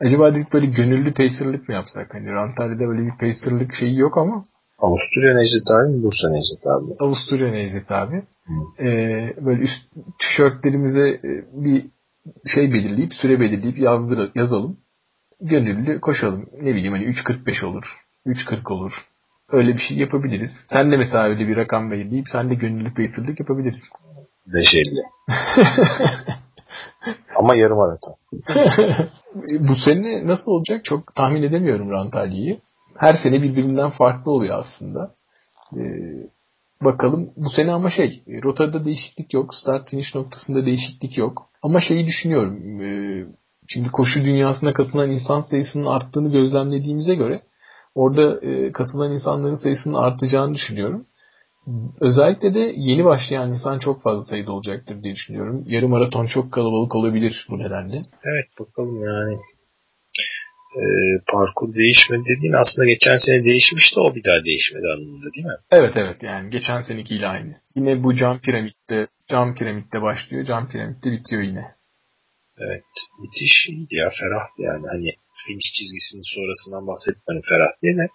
Acaba 0.00 0.34
dedik 0.34 0.52
böyle 0.52 0.66
gönüllü 0.66 1.14
pacerlık 1.14 1.68
mı 1.68 1.74
yapsak? 1.74 2.14
Hani 2.14 2.30
Rantalya'da 2.30 2.88
böyle 2.88 3.02
bir 3.02 3.18
pacerlık 3.20 3.74
şeyi 3.74 3.98
yok 3.98 4.18
ama. 4.18 4.44
Avusturya 4.78 5.34
Necdet 5.34 5.70
abi 5.70 5.92
mi? 5.92 6.02
Bursa 6.02 6.30
Necdet 6.30 6.66
abi 6.66 6.86
Avusturya 7.00 7.50
Necdet 7.50 7.90
abi. 7.90 8.22
Ee, 8.80 9.34
böyle 9.46 9.62
üst 9.62 9.82
tişörtlerimize 10.18 11.08
e, 11.08 11.30
bir 11.52 11.84
şey 12.54 12.72
belirleyip, 12.72 13.12
süre 13.14 13.40
belirleyip 13.40 13.78
yazdır, 13.78 14.30
yazalım. 14.34 14.76
Gönüllü 15.40 16.00
koşalım. 16.00 16.46
Ne 16.62 16.74
bileyim 16.74 16.92
hani 16.92 17.04
3.45 17.04 17.66
olur. 17.66 17.84
3.40 18.26 18.72
olur. 18.72 18.92
Öyle 19.52 19.74
bir 19.74 19.78
şey 19.78 19.96
yapabiliriz. 19.96 20.50
Sen 20.72 20.92
de 20.92 20.96
mesela 20.96 21.24
öyle 21.24 21.48
bir 21.48 21.56
rakam 21.56 21.90
belirleyip 21.90 22.26
sen 22.32 22.50
de 22.50 22.54
gönüllü 22.54 22.94
pacerlık 22.94 23.40
yapabilirsin. 23.40 23.88
5.50. 24.48 25.02
Ama 27.38 27.54
yarım 27.56 27.76
maraton. 27.76 28.14
Bu 29.68 29.74
sene 29.84 30.26
nasıl 30.26 30.52
olacak 30.52 30.84
çok 30.84 31.14
tahmin 31.14 31.42
edemiyorum 31.42 31.90
Rantalya'yı. 31.90 32.58
Her 32.96 33.14
sene 33.14 33.42
birbirinden 33.42 33.90
farklı 33.90 34.30
oluyor 34.30 34.58
aslında. 34.58 35.14
Ee, 35.76 35.80
bakalım 36.84 37.30
bu 37.36 37.50
sene 37.50 37.72
ama 37.72 37.90
şey 37.90 38.22
rotada 38.44 38.84
değişiklik 38.84 39.34
yok. 39.34 39.54
Start 39.54 39.90
finish 39.90 40.14
noktasında 40.14 40.66
değişiklik 40.66 41.18
yok. 41.18 41.48
Ama 41.62 41.80
şeyi 41.80 42.06
düşünüyorum. 42.06 42.80
E, 42.80 42.88
şimdi 43.68 43.88
koşu 43.88 44.24
dünyasına 44.24 44.72
katılan 44.72 45.10
insan 45.10 45.40
sayısının 45.40 45.86
arttığını 45.86 46.32
gözlemlediğimize 46.32 47.14
göre 47.14 47.42
orada 47.94 48.40
e, 48.40 48.72
katılan 48.72 49.12
insanların 49.12 49.54
sayısının 49.54 49.94
artacağını 49.94 50.54
düşünüyorum. 50.54 51.06
Özellikle 52.00 52.54
de 52.54 52.72
yeni 52.76 53.04
başlayan 53.04 53.52
insan 53.52 53.78
çok 53.78 54.02
fazla 54.02 54.22
sayıda 54.22 54.52
olacaktır 54.52 55.02
diye 55.02 55.14
düşünüyorum. 55.14 55.64
Yarım 55.66 55.90
maraton 55.90 56.26
çok 56.26 56.52
kalabalık 56.52 56.94
olabilir 56.94 57.46
bu 57.50 57.58
nedenle. 57.58 58.02
Evet 58.24 58.46
bakalım 58.60 59.04
yani 59.04 59.38
e, 60.76 60.84
parkur 61.32 61.74
değişmedi 61.74 62.24
dediğin 62.36 62.52
aslında 62.52 62.88
geçen 62.88 63.16
sene 63.16 63.44
değişmişti 63.44 64.00
o 64.00 64.14
bir 64.14 64.24
daha 64.24 64.44
değişmedi 64.44 64.86
anlamında 64.94 65.32
değil 65.32 65.46
mi? 65.46 65.58
Evet 65.70 65.92
evet 65.96 66.22
yani 66.22 66.50
geçen 66.50 66.82
senekiyle 66.82 67.26
aynı. 67.26 67.60
Yine 67.76 68.02
bu 68.02 68.14
cam 68.14 68.40
piramitte 68.40 69.06
cam 69.30 69.54
piramitte 69.54 70.02
başlıyor 70.02 70.44
cam 70.44 70.68
piramitte 70.68 71.12
bitiyor 71.12 71.42
yine. 71.42 71.64
Evet 72.58 72.84
müthiş 73.20 73.68
iyiydi 73.68 73.94
ya 73.94 74.08
ferah 74.20 74.46
yani 74.58 74.86
hani 74.86 75.12
finish 75.46 75.72
çizgisinin 75.76 76.34
sonrasından 76.34 76.86
bahsetmedim 76.86 77.42
ferah 77.48 77.82
diye 77.82 77.96
de 77.96 78.08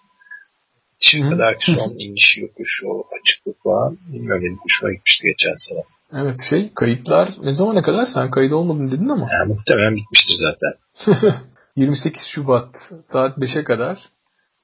Şimdi 0.98 1.30
kadar 1.30 1.56
son 1.66 1.94
iniş 1.98 2.38
yokuş 2.38 2.82
o 2.86 3.04
açıklık 3.20 3.62
falan 3.62 3.98
bilmiyorum 4.12 4.42
benim 4.44 4.58
hoşuma 4.58 4.92
gitmişti 4.92 5.26
geçen 5.26 5.54
sene. 5.56 5.82
Evet 6.22 6.38
şey 6.50 6.72
kayıtlar 6.74 7.28
ne 7.42 7.52
zamana 7.52 7.82
kadar 7.82 8.06
sen 8.14 8.30
kayıt 8.30 8.52
olmadın 8.52 8.90
dedin 8.90 9.08
ama. 9.08 9.28
Ya, 9.32 9.44
muhtemelen 9.44 9.96
bitmiştir 9.96 10.34
zaten. 10.34 10.72
28 11.76 12.22
Şubat 12.34 12.76
saat 13.12 13.38
5'e 13.38 13.64
kadar 13.64 13.98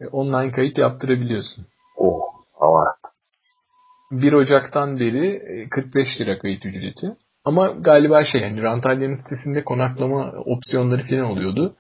e, 0.01 0.07
online 0.07 0.53
kayıt 0.53 0.79
yaptırabiliyorsun. 0.79 1.67
Oh 1.97 2.21
ama 2.61 2.95
1 4.11 4.33
Ocak'tan 4.33 5.01
beri 5.01 5.43
45 5.71 6.07
e, 6.07 6.25
lira 6.25 6.39
kayıt 6.39 6.67
ücreti. 6.67 7.07
Ama 7.45 7.69
galiba 7.69 8.25
şey 8.25 8.41
yani 8.41 8.63
Rantalya'nın 8.63 9.17
sitesinde 9.25 9.65
konaklama 9.65 10.33
opsiyonları 10.33 11.03
falan 11.03 11.25
oluyordu. 11.25 11.77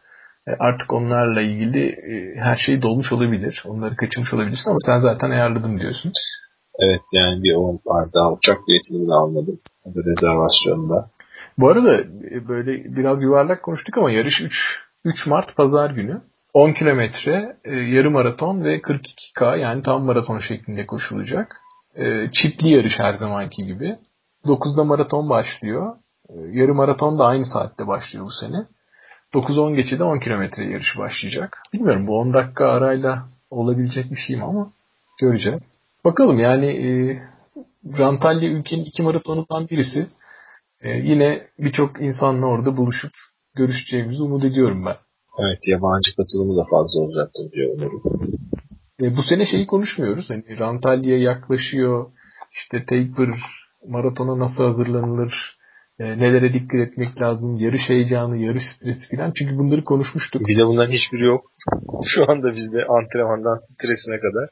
E, 0.47 0.51
artık 0.59 0.93
onlarla 0.93 1.41
ilgili 1.41 1.97
her 2.37 2.57
şey 2.57 2.83
dolmuş 2.83 3.12
olabilir. 3.12 3.64
Onları 3.67 3.97
kaçırmış 3.97 4.35
olabilirsin 4.35 4.71
ama 4.71 4.79
sen 4.87 4.97
zaten 4.97 5.31
ayarladın 5.31 5.79
diyorsun. 5.79 6.12
Evet 6.79 7.01
yani 7.12 7.43
bir 7.43 7.55
o 7.55 7.79
var 7.87 8.09
daha 8.14 8.33
uçak 8.33 8.59
biletini 8.69 9.09
de 9.09 9.12
almadım. 9.12 9.61
O 9.85 9.95
da 9.95 10.01
rezervasyonda. 10.05 11.11
Bu 11.59 11.69
arada 11.69 12.05
böyle 12.49 12.97
biraz 12.97 13.23
yuvarlak 13.23 13.62
konuştuk 13.62 13.99
ama 13.99 14.11
yarış 14.11 14.41
3 14.41 14.53
3 15.05 15.27
Mart 15.27 15.57
Pazar 15.57 15.91
günü. 15.91 16.23
10 16.55 16.73
kilometre, 16.73 17.57
e, 17.65 17.75
yarım 17.75 18.13
maraton 18.13 18.65
ve 18.65 18.81
42K 18.81 19.59
yani 19.59 19.83
tam 19.83 20.05
maraton 20.05 20.39
şeklinde 20.39 20.87
koşulacak. 20.87 21.57
E, 21.97 22.31
çiftli 22.33 22.71
yarış 22.71 22.99
her 22.99 23.13
zamanki 23.13 23.67
gibi. 23.67 23.97
9'da 24.45 24.85
maraton 24.85 25.29
başlıyor. 25.29 25.97
E, 26.29 26.35
yarım 26.51 26.77
maraton 26.77 27.19
da 27.19 27.27
aynı 27.27 27.47
saatte 27.47 27.87
başlıyor 27.87 28.25
bu 28.25 28.31
sene. 28.31 28.67
9-10 29.35 29.77
geçide 29.77 30.05
10 30.05 30.19
kilometre 30.19 30.65
yarışı 30.65 30.99
başlayacak. 30.99 31.59
Bilmiyorum 31.73 32.07
bu 32.07 32.19
10 32.19 32.35
dakika 32.35 32.69
arayla 32.69 33.23
olabilecek 33.51 34.11
bir 34.11 34.17
şey 34.27 34.37
mi 34.37 34.45
ama 34.45 34.73
göreceğiz. 35.21 35.63
Bakalım 36.05 36.39
yani 36.39 36.67
e, 36.67 36.89
Rantalya 37.99 38.49
ülkenin 38.49 38.85
iki 38.85 39.03
maratonundan 39.03 39.69
birisi. 39.69 40.07
E, 40.81 40.91
yine 40.91 41.47
birçok 41.59 42.01
insanla 42.01 42.47
orada 42.47 42.77
buluşup 42.77 43.13
görüşeceğimizi 43.57 44.23
umut 44.23 44.45
ediyorum 44.45 44.87
ben. 44.87 44.97
Evet 45.39 45.59
yabancı 45.67 46.17
katılımı 46.17 46.57
da 46.57 46.65
fazla 46.71 47.01
olacaktır 47.01 47.53
diyor 47.53 47.71
umarım. 47.75 48.39
E, 49.03 49.17
bu 49.17 49.23
sene 49.23 49.47
şeyi 49.47 49.67
konuşmuyoruz. 49.67 50.31
Hani 50.31 50.59
Rantalya 50.59 51.19
yaklaşıyor. 51.19 52.07
İşte 52.53 52.85
Taper 52.85 53.29
maratona 53.89 54.39
nasıl 54.39 54.65
hazırlanılır? 54.65 55.59
E, 55.99 56.05
nelere 56.05 56.55
dikkat 56.55 56.81
etmek 56.81 57.21
lazım? 57.21 57.59
Yarış 57.59 57.89
heyecanı, 57.89 58.37
yarış 58.37 58.63
stresi 58.77 59.17
falan. 59.17 59.33
Çünkü 59.39 59.59
bunları 59.59 59.85
konuşmuştuk. 59.85 60.49
Bir 60.49 60.59
de 60.59 60.67
bunların 60.67 60.93
hiçbiri 60.93 61.25
yok. 61.25 61.53
Şu 62.05 62.31
anda 62.31 62.53
bizde 62.53 62.85
antrenmandan 62.85 63.59
stresine 63.73 64.17
kadar 64.21 64.49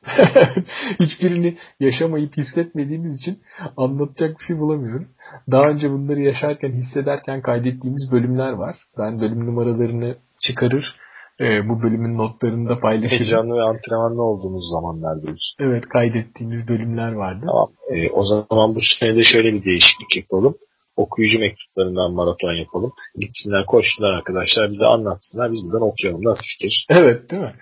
Hiçbirini 1.00 1.58
yaşamayıp 1.80 2.36
hissetmediğimiz 2.36 3.16
için 3.18 3.38
anlatacak 3.76 4.38
bir 4.38 4.44
şey 4.44 4.58
bulamıyoruz. 4.58 5.06
Daha 5.50 5.68
önce 5.68 5.90
bunları 5.90 6.20
yaşarken, 6.20 6.72
hissederken 6.72 7.42
kaydettiğimiz 7.42 8.12
bölümler 8.12 8.52
var. 8.52 8.76
Ben 8.98 9.20
bölüm 9.20 9.46
numaralarını 9.46 10.16
çıkarır, 10.46 10.96
e, 11.40 11.68
bu 11.68 11.82
bölümün 11.82 12.18
notlarını 12.18 12.68
da 12.68 12.80
paylaşırım. 12.80 13.18
Heyecanlı 13.18 13.54
ve 13.54 13.62
antrenmanlı 13.62 14.22
olduğumuz 14.22 14.70
zamanlardayız. 14.70 15.54
Evet, 15.58 15.88
kaydettiğimiz 15.88 16.68
bölümler 16.68 17.12
vardı. 17.12 17.46
Tamam. 17.46 17.68
E, 17.90 18.10
o 18.10 18.24
zaman 18.24 18.74
bu 18.74 18.80
sene 19.00 19.16
de 19.16 19.22
şöyle 19.22 19.52
bir 19.52 19.64
değişiklik 19.64 20.16
yapalım 20.16 20.54
okuyucu 21.00 21.38
mektuplarından 21.40 22.12
maraton 22.12 22.52
yapalım. 22.52 22.92
Gitsinler 23.18 23.66
koşsunlar 23.66 24.10
arkadaşlar 24.10 24.70
bize 24.70 24.86
anlatsınlar 24.86 25.52
biz 25.52 25.64
buradan 25.64 25.88
okuyalım. 25.88 26.24
Nasıl 26.24 26.44
fikir? 26.52 26.86
Evet 26.88 27.30
değil 27.30 27.42
mi? 27.42 27.54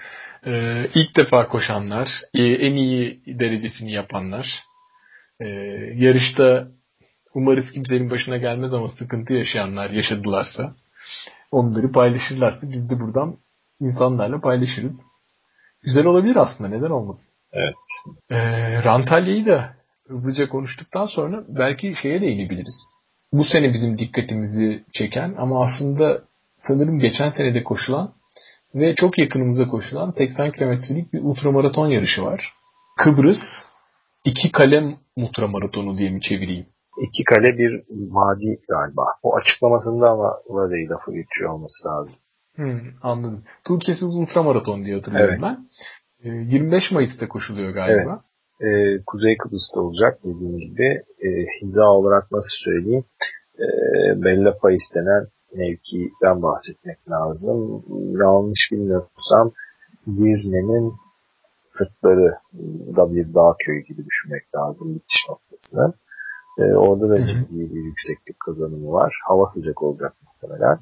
Ee, 0.46 0.87
ilk 0.94 1.16
defa 1.16 1.48
koşanlar, 1.48 2.09
e, 2.35 2.42
en 2.44 2.74
iyi 2.74 3.22
derecesini 3.27 3.92
yapanlar, 3.92 4.46
e, 5.40 5.46
yarışta 5.94 6.68
umarız 7.35 7.70
kimsenin 7.72 8.11
başına 8.11 8.37
gelmez 8.37 8.74
ama 8.74 8.88
sıkıntı 8.88 9.35
yaşayanlar 9.35 9.90
yaşadılarsa 9.90 10.72
onları 11.51 11.92
paylaşırlarsa 11.92 12.61
biz 12.62 12.90
de 12.90 13.01
buradan 13.01 13.37
insanlarla 13.81 14.40
paylaşırız. 14.40 14.94
Güzel 15.83 16.07
olabilir 16.07 16.37
aslında 16.37 16.70
neden 16.70 16.90
olmasın. 16.90 17.33
Evet. 17.53 17.74
Ee, 18.31 18.83
Rantalya'yı 18.83 19.46
da 19.46 19.74
hızlıca 20.09 20.48
konuştuktan 20.48 21.07
sonra 21.07 21.44
belki 21.48 21.94
şeye 22.03 22.20
değinebiliriz. 22.20 22.74
Bu 23.33 23.44
sene 23.44 23.68
bizim 23.68 23.98
dikkatimizi 23.98 24.85
çeken 24.92 25.35
ama 25.38 25.64
aslında 25.64 26.22
sanırım 26.57 26.98
geçen 26.98 27.29
senede 27.29 27.64
koşulan 27.64 28.12
ve 28.74 28.94
çok 28.94 29.18
yakınımıza 29.18 29.68
koşulan 29.68 30.11
80 30.11 30.52
kilometrelik 30.52 31.12
bir 31.12 31.20
ultramaraton 31.22 31.87
yarışı 31.87 32.22
var. 32.22 32.52
Kıbrıs 32.98 33.42
iki 34.24 34.52
kalem 34.52 34.96
ultramaratonu 35.16 35.98
diye 35.98 36.11
mi 36.11 36.20
çevireyim? 36.20 36.66
İki 37.09 37.24
kale 37.24 37.59
bir 37.59 37.83
vadi 37.90 38.61
galiba. 38.68 39.04
O 39.22 39.37
açıklamasında 39.37 40.11
ama 40.11 40.33
vadi 40.48 40.88
lafı 40.88 41.12
geçiyor 41.12 41.52
olması 41.52 41.88
lazım. 41.88 42.20
Hmm, 42.54 42.81
anladım. 43.02 43.44
Turkesiz 43.66 44.16
ultramaraton 44.16 44.85
diye 44.85 44.96
hatırlıyorum 44.96 45.35
evet. 45.35 45.42
ben. 45.42 45.68
25 46.24 46.83
ee, 46.83 46.94
Mayıs'ta 46.94 47.28
koşuluyor 47.28 47.70
galiba. 47.70 48.20
Evet. 48.61 49.00
Ee, 49.00 49.02
Kuzey 49.07 49.37
Kıbrıs'ta 49.37 49.81
olacak 49.81 50.18
dediğim 50.24 50.59
gibi. 50.59 51.02
Ee, 51.24 51.28
hiza 51.61 51.87
olarak 51.87 52.33
nasıl 52.33 52.57
söyleyeyim? 52.64 53.04
Ee, 53.59 53.66
Bella 54.24 54.59
Pais 54.62 54.83
denen 54.94 55.26
mevkiden 55.54 56.42
bahsetmek 56.42 57.11
lazım. 57.11 57.84
Yanlış 58.22 58.68
bilmiyorsam 58.72 59.52
Girne'nin 60.06 60.94
sırtları 61.64 62.34
da 62.96 63.14
bir 63.14 63.34
dağ 63.34 63.54
köyü 63.66 63.82
gibi 63.84 64.06
düşünmek 64.06 64.54
lazım 64.54 64.94
bitiş 64.94 65.26
noktasını. 65.28 65.92
Ee, 66.58 66.62
orada 66.62 67.08
da 67.08 67.26
ciddi 67.26 67.74
bir 67.74 67.84
yükseklik 67.84 68.40
kazanımı 68.40 68.92
var. 68.92 69.20
Hava 69.28 69.44
sıcak 69.54 69.82
olacak 69.82 70.14
muhtemelen. 70.26 70.78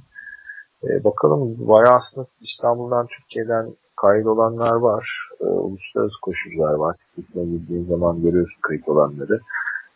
Ee, 0.85 1.05
bakalım 1.05 1.69
bayağı 1.69 1.95
aslında 1.95 2.27
İstanbul'dan, 2.41 3.07
Türkiye'den 3.07 3.77
kayıt 3.97 4.27
olanlar 4.27 4.75
var. 4.75 5.09
Ee, 5.41 5.45
uluslararası 5.45 6.21
koşucular 6.23 6.75
var. 6.75 6.95
Sitesine 6.97 7.45
girdiğin 7.45 7.81
zaman 7.81 8.23
görüyorsun 8.23 8.61
kayıt 8.63 8.89
olanları. 8.89 9.41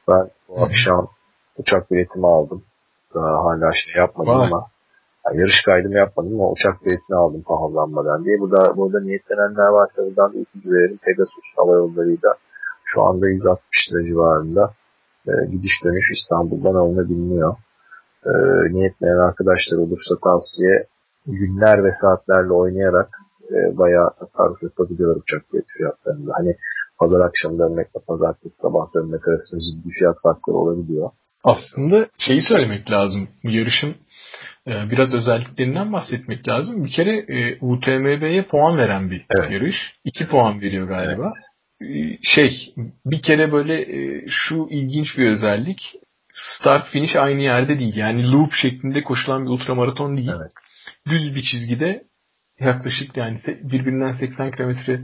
Ben 0.09 0.30
bu 0.48 0.62
akşam 0.62 1.09
uçak 1.59 1.90
biletimi 1.90 2.26
aldım. 2.26 2.62
Daha 3.14 3.44
hala 3.44 3.70
şey 3.73 3.94
yapmadım 4.03 4.38
Vay. 4.38 4.46
ama 4.46 4.66
yani 5.27 5.40
yarış 5.40 5.62
kaydımı 5.62 5.99
yapmadım 5.99 6.35
ama 6.35 6.51
uçak 6.51 6.75
biletini 6.85 7.16
aldım 7.16 7.42
pahalanmadan 7.49 8.25
diye. 8.25 8.37
Burada, 8.40 8.77
burada 8.77 9.01
niyetlenenler 9.01 9.68
varsa 9.79 10.03
buradan 10.07 10.33
da 10.35 10.38
ikinci 10.38 10.68
verelim. 10.70 10.99
Pegasus 11.05 11.46
Hava 11.57 11.73
Yolları'yla 11.73 12.35
şu 12.85 13.03
anda 13.03 13.29
160 13.29 13.92
lira 13.92 14.03
civarında 14.03 14.75
e, 15.29 15.33
gidiş 15.53 15.85
dönüş 15.85 16.07
İstanbul'dan 16.16 16.75
alınabiliyor. 16.75 17.57
E, 18.27 18.33
niyetleyen 18.75 19.16
arkadaşlar 19.29 19.79
olursa 19.79 20.14
tavsiye 20.25 20.87
günler 21.27 21.85
ve 21.85 21.90
saatlerle 22.03 22.53
oynayarak 22.53 23.09
e, 23.51 23.79
bayağı 23.79 24.11
tasarruf 24.18 24.62
yapabiliyor 24.62 25.16
uçak 25.16 25.53
bilet 25.53 25.64
fiyatlarında. 25.79 26.33
Hani 26.38 26.51
pazar 26.99 27.20
akşamı 27.20 27.59
dönmekle 27.59 28.01
pazartesi 28.07 28.61
sabah 28.62 28.94
dönmek 28.94 29.29
arasında 29.29 29.61
ciddi 29.61 29.88
fiyat 29.99 30.16
farkları 30.23 30.57
olabiliyor. 30.57 31.11
Aslında 31.44 32.09
şeyi 32.18 32.42
söylemek 32.42 32.90
lazım. 32.90 33.29
Bu 33.44 33.50
yarışın 33.50 33.96
e, 34.66 34.90
biraz 34.90 35.14
özelliklerinden 35.14 35.92
bahsetmek 35.92 36.48
lazım. 36.48 36.85
Bir 36.85 36.90
kere 36.90 37.16
e, 37.16 37.59
UTMB'ye 37.61 38.42
puan 38.42 38.79
veren 38.79 39.11
bir 39.11 39.26
evet. 39.38 39.50
yarış. 39.50 39.76
İki 40.05 40.29
puan 40.29 40.61
veriyor 40.61 40.88
galiba. 40.88 41.31
Evet. 41.81 41.96
E, 41.96 42.18
şey 42.22 42.74
bir 43.07 43.22
kere 43.22 43.53
böyle 43.53 43.87
şu 44.29 44.66
ilginç 44.70 45.18
bir 45.18 45.31
özellik. 45.31 45.83
Start 46.33 46.88
finish 46.88 47.16
aynı 47.16 47.40
yerde 47.40 47.79
değil. 47.79 47.96
Yani 47.96 48.33
loop 48.33 48.53
şeklinde 48.53 49.03
koşulan 49.03 49.44
bir 49.44 49.50
ultramaraton 49.50 50.16
değil. 50.16 50.31
Evet. 50.40 50.53
Düz 51.09 51.35
bir 51.35 51.42
çizgide 51.42 52.03
yaklaşık 52.61 53.16
yani 53.16 53.38
birbirinden 53.62 54.12
80 54.12 54.50
kilometre 54.50 55.00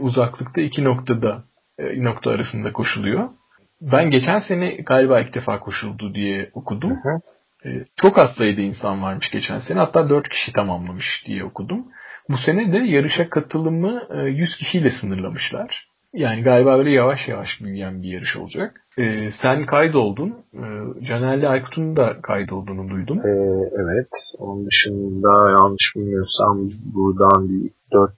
uzaklıkta 0.00 0.60
iki 0.60 0.84
noktada 0.84 1.44
nokta 1.78 2.30
arasında 2.30 2.72
koşuluyor. 2.72 3.30
Ben 3.80 4.10
geçen 4.10 4.38
sene 4.38 4.76
galiba 4.76 5.20
ilk 5.20 5.34
defa 5.34 5.60
koşuldu 5.60 6.14
diye 6.14 6.50
okudum. 6.54 6.90
Hı 6.90 7.08
hı. 7.08 7.20
Ee, 7.68 7.84
çok 7.96 8.18
az 8.18 8.36
sayıda 8.38 8.60
insan 8.60 9.02
varmış 9.02 9.30
geçen 9.30 9.58
sene. 9.58 9.78
Hatta 9.78 10.08
4 10.08 10.28
kişi 10.28 10.52
tamamlamış 10.52 11.24
diye 11.26 11.44
okudum. 11.44 11.86
Bu 12.28 12.36
sene 12.46 12.72
de 12.72 12.78
yarışa 12.78 13.28
katılımı 13.28 14.02
100 14.26 14.50
e, 14.50 14.58
kişiyle 14.58 14.88
sınırlamışlar. 15.00 15.88
Yani 16.12 16.42
galiba 16.42 16.78
böyle 16.78 16.90
yavaş 16.90 17.28
yavaş 17.28 17.48
büyüyen 17.60 18.02
bir 18.02 18.08
yarış 18.08 18.36
olacak. 18.36 18.80
Ee, 18.98 19.28
sen 19.42 19.66
kaydoldun. 19.66 20.30
Ee, 20.54 21.04
Caner'le 21.06 21.48
Aykut'un 21.48 21.96
da 21.96 22.20
kaydolduğunu 22.22 22.88
duydum. 22.88 23.18
Ee, 23.18 23.70
evet. 23.82 24.08
Onun 24.38 24.66
dışında 24.66 25.50
yanlış 25.50 25.92
bilmiyorsam 25.96 26.70
buradan 26.94 27.48
bir 27.48 27.70
4 27.92 28.12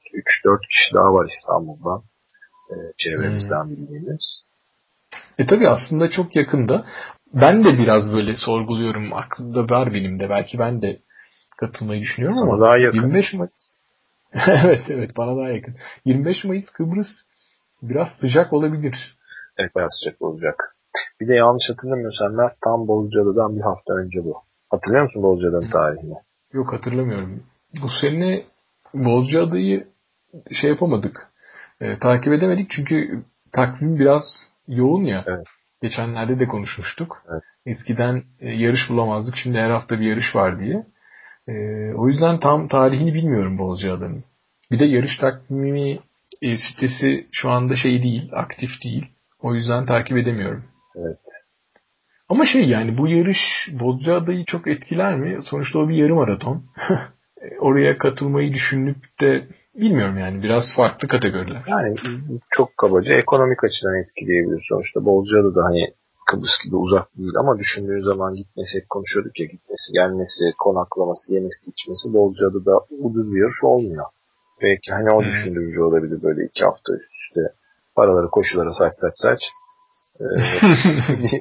3-4 0.44 0.60
kişi 0.70 0.94
daha 0.94 1.14
var 1.14 1.26
İstanbul'dan. 1.26 2.02
Ee, 2.70 2.74
çevremizden 2.98 3.64
hmm. 3.64 3.70
bildiğimiz. 3.70 4.48
E 5.38 5.46
tabi 5.46 5.68
aslında 5.68 6.10
çok 6.10 6.36
yakında. 6.36 6.84
Ben 7.34 7.64
de 7.64 7.78
biraz 7.78 8.12
böyle 8.12 8.36
sorguluyorum. 8.36 9.12
Aklımda 9.12 9.68
var 9.68 9.94
benim 9.94 10.20
de. 10.20 10.30
Belki 10.30 10.58
ben 10.58 10.82
de 10.82 10.98
katılmayı 11.60 12.02
düşünüyorum 12.02 12.38
Sana 12.38 12.52
ama 12.52 12.66
daha 12.66 12.78
yakın. 12.78 12.96
25 12.96 13.34
Mayıs 13.34 13.52
evet 14.46 14.84
evet 14.88 15.10
bana 15.16 15.36
daha 15.36 15.48
yakın. 15.48 15.74
25 16.04 16.44
Mayıs 16.44 16.64
Kıbrıs 16.76 17.08
biraz 17.82 18.08
sıcak 18.20 18.52
olabilir. 18.52 19.16
Evet 19.58 19.70
biraz 19.76 19.90
sıcak 20.00 20.22
olacak. 20.22 20.76
Bir 21.20 21.28
de 21.28 21.34
yanlış 21.34 21.70
hatırlamıyorsam 21.70 22.32
Mert 22.32 22.60
tam 22.64 22.88
Bozcaada'dan 22.88 23.56
bir 23.56 23.60
hafta 23.60 23.94
önce 23.94 24.24
bu. 24.24 24.36
Hatırlıyor 24.70 25.02
musun 25.02 25.22
Bozcaada'nın 25.22 25.70
tarihini? 25.70 26.14
Yok 26.52 26.72
hatırlamıyorum. 26.72 27.42
Bu 27.82 27.88
sene 28.00 28.44
Bozcaada'yı 28.94 29.86
şey 30.60 30.70
yapamadık. 30.70 31.28
E, 31.80 31.98
takip 31.98 32.32
edemedik 32.32 32.70
çünkü 32.70 33.24
takvim 33.52 33.98
biraz 33.98 34.22
yoğun 34.68 35.04
ya. 35.04 35.24
Evet. 35.26 35.46
Geçenlerde 35.82 36.40
de 36.40 36.46
konuşmuştuk. 36.46 37.22
Evet. 37.30 37.42
Eskiden 37.66 38.22
e, 38.40 38.48
yarış 38.48 38.80
bulamazdık. 38.88 39.34
Şimdi 39.42 39.58
her 39.58 39.70
hafta 39.70 40.00
bir 40.00 40.06
yarış 40.06 40.34
var 40.34 40.58
diye. 40.60 40.86
E, 41.48 41.54
o 41.94 42.08
yüzden 42.08 42.40
tam 42.40 42.68
tarihini 42.68 43.14
bilmiyorum 43.14 43.58
Bozcaada'nın. 43.58 44.24
Bir 44.70 44.78
de 44.78 44.84
yarış 44.84 45.18
takvimi 45.20 45.98
e, 46.42 46.56
sitesi 46.56 47.26
şu 47.32 47.50
anda 47.50 47.76
şey 47.76 48.02
değil, 48.02 48.30
aktif 48.32 48.70
değil. 48.84 49.06
O 49.42 49.54
yüzden 49.54 49.86
takip 49.86 50.16
edemiyorum. 50.16 50.64
Evet. 50.96 51.18
Ama 52.28 52.46
şey 52.46 52.68
yani 52.68 52.98
bu 52.98 53.08
yarış 53.08 53.38
Bozcaada'yı 53.72 54.44
çok 54.44 54.66
etkiler 54.66 55.16
mi? 55.16 55.40
Sonuçta 55.44 55.78
o 55.78 55.88
bir 55.88 55.96
yarım 55.96 56.16
maraton. 56.16 56.64
e, 57.42 57.58
oraya 57.58 57.98
katılmayı 57.98 58.52
düşünüp 58.52 58.96
de 59.20 59.48
bilmiyorum 59.80 60.18
yani 60.18 60.42
biraz 60.42 60.64
farklı 60.76 61.08
kategoriler. 61.08 61.62
Yani 61.66 61.96
çok 62.50 62.76
kabaca 62.76 63.14
ekonomik 63.14 63.64
açıdan 63.64 64.02
etkileyebilir. 64.02 64.66
Sonuçta 64.68 65.04
Bolca'da 65.04 65.54
da 65.54 65.64
hani 65.64 65.94
Kıbrıs 66.30 66.56
gibi 66.64 66.76
uzak 66.76 67.06
değil 67.18 67.36
ama 67.38 67.58
düşündüğün 67.58 68.04
zaman 68.10 68.34
gitmesi, 68.34 68.74
konuşuyorduk 68.88 69.40
ya 69.40 69.46
gitmesi, 69.46 69.92
gelmesi, 69.92 70.44
konaklaması, 70.58 71.34
yemesi, 71.34 71.70
içmesi 71.70 72.14
Bolca'da 72.14 72.64
da 72.64 72.74
ucuz 72.90 73.32
bir 73.32 73.40
yarış 73.40 73.64
olmuyor. 73.64 74.06
Belki 74.62 74.92
hani 74.92 75.10
o 75.10 75.20
hmm. 75.20 75.28
düşündürücü 75.28 75.82
olabilir 75.82 76.22
böyle 76.22 76.44
iki 76.44 76.64
hafta 76.64 76.92
üst 76.92 77.12
üste 77.20 77.40
paraları 77.96 78.28
koşulara 78.30 78.72
saç 78.72 78.92
saç 79.02 79.14
saç. 79.16 79.40
Ee, 80.20 80.24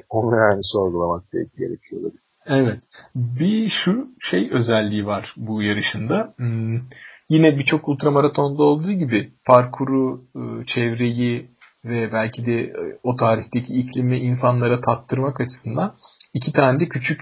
onu 0.10 0.36
yani 0.36 0.60
sorgulamak 0.62 1.24
belki 1.34 1.56
gerekiyor 1.56 2.02
olabilir. 2.02 2.22
Evet. 2.46 2.82
Bir 3.14 3.68
şu 3.84 4.08
şey 4.20 4.50
özelliği 4.52 5.06
var 5.06 5.34
bu 5.36 5.62
yarışında. 5.62 6.34
Hmm, 6.36 6.80
yine 7.28 7.58
birçok 7.58 7.88
ultramaratonda 7.88 8.62
olduğu 8.62 8.92
gibi 8.92 9.30
parkuru, 9.46 10.24
ıı, 10.36 10.64
çevreyi 10.66 11.50
ve 11.84 12.12
belki 12.12 12.46
de 12.46 12.60
e, 12.60 12.98
o 13.02 13.16
tarihteki 13.16 13.74
iklimi 13.74 14.18
insanlara 14.18 14.80
tattırmak 14.80 15.40
açısından 15.40 15.94
iki 16.34 16.52
tane 16.52 16.80
de 16.80 16.88
küçük 16.88 17.20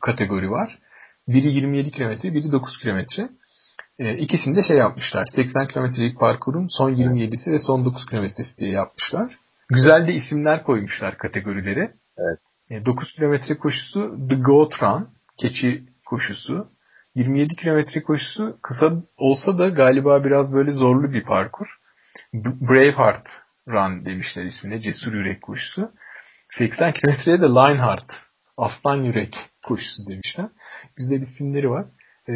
kategori 0.00 0.50
var. 0.50 0.78
Biri 1.28 1.48
27 1.48 1.90
kilometre, 1.90 2.34
biri 2.34 2.52
9 2.52 2.78
kilometre. 2.78 3.28
E, 3.98 4.16
ikisini 4.16 4.56
de 4.56 4.62
şey 4.62 4.76
yapmışlar. 4.76 5.26
80 5.26 5.68
kilometrelik 5.68 6.20
parkurun 6.20 6.66
son 6.70 6.94
27'si 6.94 7.52
ve 7.52 7.58
son 7.58 7.84
9 7.84 8.06
kilometresi 8.06 8.58
diye 8.60 8.70
yapmışlar. 8.70 9.38
Güzel 9.68 10.08
de 10.08 10.12
isimler 10.14 10.62
koymuşlar 10.62 11.18
kategorilere. 11.18 11.92
Evet. 12.18 12.38
E, 12.70 12.86
9 12.86 13.12
kilometre 13.12 13.58
koşusu 13.58 14.16
The 14.28 14.34
Goat 14.34 14.82
Run, 14.82 15.08
keçi 15.40 15.84
koşusu. 16.06 16.68
27 17.18 17.56
kilometre 17.56 18.02
koşusu 18.02 18.58
kısa 18.62 18.92
olsa 19.16 19.58
da 19.58 19.68
galiba 19.68 20.24
biraz 20.24 20.52
böyle 20.52 20.72
zorlu 20.72 21.12
bir 21.12 21.24
parkur. 21.24 21.66
Braveheart 22.34 23.26
Run 23.68 24.04
demişler 24.04 24.44
ismine. 24.44 24.80
Cesur 24.80 25.12
Yürek 25.12 25.42
koşusu. 25.42 25.90
80 26.58 26.92
kilometreye 26.92 27.40
de 27.40 27.46
Lionheart. 27.46 28.12
Aslan 28.56 28.96
Yürek 28.96 29.34
koşusu 29.66 30.06
demişler. 30.08 30.46
Güzel 30.96 31.22
isimleri 31.22 31.70
var. 31.70 31.86
Ee, 32.28 32.32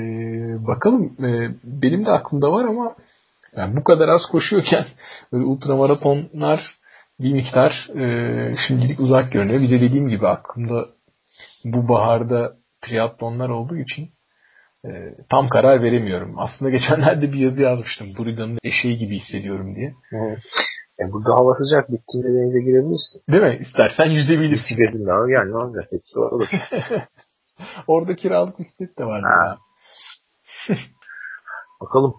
bakalım 0.66 1.24
e, 1.24 1.50
benim 1.64 2.06
de 2.06 2.10
aklımda 2.10 2.52
var 2.52 2.64
ama 2.64 2.96
yani 3.56 3.76
bu 3.76 3.84
kadar 3.84 4.08
az 4.08 4.22
koşuyorken 4.32 4.86
böyle 5.32 5.44
ultramaratonlar 5.44 6.60
bir 7.20 7.32
miktar 7.32 7.88
e, 7.96 8.56
şimdilik 8.68 9.00
uzak 9.00 9.32
görünüyor. 9.32 9.62
Bir 9.62 9.70
de 9.70 9.80
dediğim 9.80 10.08
gibi 10.08 10.28
aklımda 10.28 10.86
bu 11.64 11.88
baharda 11.88 12.52
triatlonlar 12.80 13.48
olduğu 13.48 13.76
için 13.76 14.10
e, 14.84 14.90
tam 15.30 15.48
karar 15.48 15.82
veremiyorum. 15.82 16.38
Aslında 16.38 16.70
geçenlerde 16.70 17.32
bir 17.32 17.38
yazı 17.38 17.62
yazmıştım. 17.62 18.06
Burida'nın 18.18 18.58
eşeği 18.62 18.98
gibi 18.98 19.16
hissediyorum 19.16 19.74
diye. 19.74 19.94
Evet. 20.12 20.38
E 21.00 21.12
burada 21.12 21.34
hava 21.34 21.54
sıcak 21.54 21.92
bittiğinde 21.92 22.28
denize 22.28 22.60
girebilirsin. 22.60 23.22
Değil 23.32 23.42
mi? 23.42 23.58
İstersen 23.60 24.10
yüzebilirsin. 24.10 24.76
Bisikletin 24.76 25.06
de 25.06 25.32
yani 25.32 25.50
ne 25.50 25.56
olacak? 25.56 25.84
Hepsi 25.90 26.18
olur. 26.18 26.48
Orada 27.88 28.16
kiralık 28.16 28.58
bisiklet 28.58 28.98
de 28.98 29.04
var. 29.04 29.22
Ha. 29.22 29.58
Bakalım. 31.82 32.12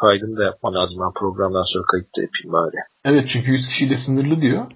Kaydını 0.00 0.36
da 0.36 0.44
yapman 0.44 0.74
lazım. 0.74 0.98
Ben 1.04 1.12
programdan 1.20 1.64
sonra 1.72 1.84
kayıt 1.92 2.16
da 2.16 2.20
yapayım 2.22 2.52
bari. 2.52 2.76
Evet 3.04 3.28
çünkü 3.32 3.50
100 3.50 3.68
kişiyle 3.68 3.94
sınırlı 4.06 4.40
diyor. 4.40 4.70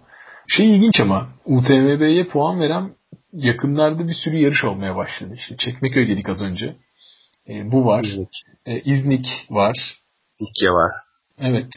Şey 0.49 0.77
ilginç 0.77 1.01
ama 1.01 1.29
UTMB'ye 1.45 2.27
puan 2.27 2.61
veren 2.61 2.97
yakınlarda 3.33 4.09
bir 4.09 4.17
sürü 4.25 4.37
yarış 4.37 4.65
olmaya 4.65 4.97
başladı. 4.97 5.35
İşte 5.35 5.57
Çekmeköy 5.57 6.09
dedik 6.09 6.29
az 6.29 6.43
önce. 6.43 6.77
E, 7.48 7.72
bu 7.72 7.87
var. 7.87 8.04
İznik. 8.04 8.42
E, 8.66 8.80
İznik 8.80 9.26
var. 9.50 9.98
Likya 10.42 10.72
var. 10.72 10.92
Evet. 11.38 11.72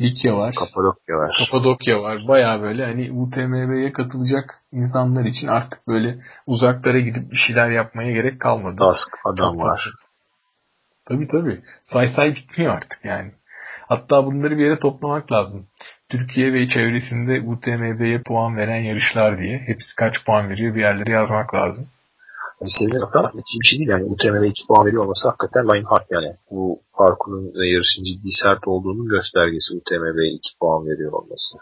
Likya 0.00 0.36
var. 0.36 0.54
Kapadokya 0.54 1.16
var. 1.16 1.36
Kapadokya 1.38 2.02
var. 2.02 2.28
Baya 2.28 2.62
böyle 2.62 2.84
hani 2.84 3.12
UTMB'ye 3.12 3.92
katılacak 3.92 4.62
insanlar 4.72 5.24
için 5.24 5.46
artık 5.46 5.88
böyle 5.88 6.18
uzaklara 6.46 7.00
gidip 7.00 7.30
bir 7.32 7.36
şeyler 7.46 7.70
yapmaya 7.70 8.12
gerek 8.12 8.40
kalmadı. 8.40 8.78
Dask 8.78 9.08
adam 9.24 9.52
Çok 9.52 9.66
var. 9.66 9.90
Tabii 11.08 11.26
tabii. 11.32 11.62
Say 11.82 12.12
say 12.16 12.34
bitmiyor 12.34 12.74
artık 12.74 13.04
yani. 13.04 13.32
Hatta 13.88 14.26
bunları 14.26 14.58
bir 14.58 14.64
yere 14.64 14.78
toplamak 14.78 15.32
lazım. 15.32 15.66
Türkiye 16.08 16.52
ve 16.52 16.68
çevresinde 16.68 17.40
UTMB'ye 17.40 18.22
puan 18.22 18.56
veren 18.56 18.80
yarışlar 18.82 19.38
diye. 19.38 19.58
Hepsi 19.58 19.96
kaç 19.96 20.14
puan 20.26 20.50
veriyor 20.50 20.74
bir 20.74 20.80
yerlere 20.80 21.10
yazmak 21.10 21.54
lazım. 21.54 21.88
Yani 22.60 22.70
sevgili 22.78 23.02
aslında 23.02 23.42
bir 23.60 23.68
şey 23.68 23.78
değil 23.78 23.90
yani 23.94 24.04
UTM'de 24.12 24.48
2 24.48 24.66
puan 24.68 24.86
veriyor 24.86 25.04
olması 25.04 25.28
hakikaten 25.28 25.64
Lionheart 25.68 26.06
yani. 26.10 26.30
Bu 26.50 26.80
parkurun 26.98 27.44
ve 27.58 27.64
yarışın 27.74 28.04
ciddi 28.08 28.30
sert 28.42 28.62
olduğunun 28.72 29.08
göstergesi 29.16 29.68
UTM'de 29.78 30.24
2 30.26 30.58
puan 30.60 30.86
veriyor 30.86 31.12
olması. 31.12 31.52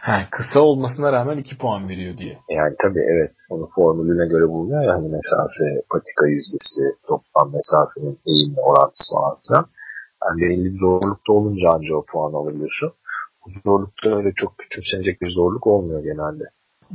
Ha, 0.00 0.16
kısa 0.30 0.60
olmasına 0.60 1.12
rağmen 1.12 1.38
2 1.38 1.58
puan 1.58 1.88
veriyor 1.88 2.18
diye. 2.18 2.38
Yani 2.50 2.74
tabii 2.82 3.04
evet. 3.12 3.34
Onun 3.50 3.68
formülüne 3.76 4.26
göre 4.28 4.48
bulunuyor 4.48 4.82
ya 4.82 4.92
hani 4.94 5.08
mesafe, 5.08 5.66
patika 5.92 6.26
yüzdesi, 6.26 6.82
toplam 7.08 7.52
mesafenin 7.58 8.18
eğimle 8.26 8.60
orantısı 8.60 9.14
falan 9.14 9.36
filan. 9.46 9.66
Yani 10.22 10.40
belli 10.42 10.74
bir 10.74 10.80
zorlukta 10.80 11.32
olunca 11.32 11.68
anca 11.74 11.96
o 11.96 12.04
puan 12.12 12.32
alabiliyorsun. 12.32 12.92
Bu 13.46 13.50
zorlukta 13.64 14.16
öyle 14.16 14.32
çok 14.36 14.58
küçümsenecek 14.58 15.20
bir 15.20 15.30
zorluk 15.30 15.66
olmuyor 15.66 16.00
genelde. 16.10 16.44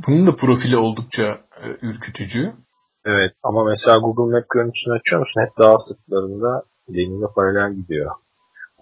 Bunun 0.06 0.26
da 0.26 0.36
profili 0.36 0.76
oldukça 0.76 1.22
e, 1.64 1.66
ürkütücü. 1.82 2.52
Evet 3.06 3.32
ama 3.42 3.64
mesela 3.64 3.98
Google 3.98 4.36
Map 4.36 4.44
görüntüsünü 4.50 4.94
açıyor 4.94 5.20
musun? 5.20 5.40
Hep 5.40 5.58
dağ 5.58 5.74
sırtlarında 5.78 6.62
denize 6.88 7.26
paralel 7.34 7.74
gidiyor. 7.74 8.10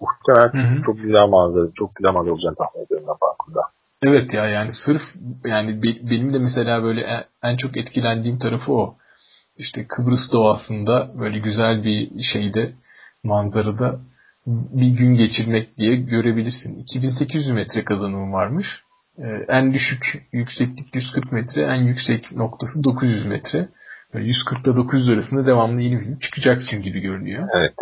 Muhtemelen 0.01 0.81
çok 0.81 0.95
güzel 0.97 1.27
manzara, 1.27 1.67
çok 1.75 1.95
güzel 1.95 2.13
manzara 2.13 2.33
olacağını 2.33 2.55
tahmin 2.55 2.85
ediyorum 2.85 3.07
ben 3.09 3.17
parkurda. 3.21 3.61
Evet 4.03 4.33
ya 4.33 4.45
yani 4.45 4.69
sırf 4.85 5.01
yani 5.45 5.83
benim 5.83 6.33
de 6.33 6.39
mesela 6.39 6.83
böyle 6.83 7.27
en 7.43 7.57
çok 7.57 7.77
etkilendiğim 7.77 8.39
tarafı 8.39 8.73
o. 8.73 8.95
İşte 9.57 9.85
Kıbrıs 9.87 10.31
doğasında 10.31 11.11
böyle 11.19 11.39
güzel 11.39 11.83
bir 11.83 12.23
şeyde 12.33 12.73
manzarada 13.23 13.99
bir 14.47 14.89
gün 14.89 15.15
geçirmek 15.15 15.77
diye 15.77 15.95
görebilirsin. 15.95 16.75
2800 16.77 17.51
metre 17.51 17.83
kazanım 17.83 18.33
varmış. 18.33 18.67
Ee, 19.17 19.45
en 19.47 19.73
düşük 19.73 20.27
yükseklik 20.31 20.95
140 20.95 21.31
metre, 21.31 21.61
en 21.61 21.81
yüksek 21.81 22.31
noktası 22.31 22.83
900 22.83 23.25
metre. 23.25 23.69
140 24.19 24.67
ile 24.67 24.75
900 24.75 25.09
arasında 25.09 25.45
devamlı 25.45 25.81
yeni 25.81 25.99
film 25.99 26.19
çıkacaksın 26.19 26.81
gibi 26.81 26.99
görünüyor. 26.99 27.47
Evet. 27.57 27.75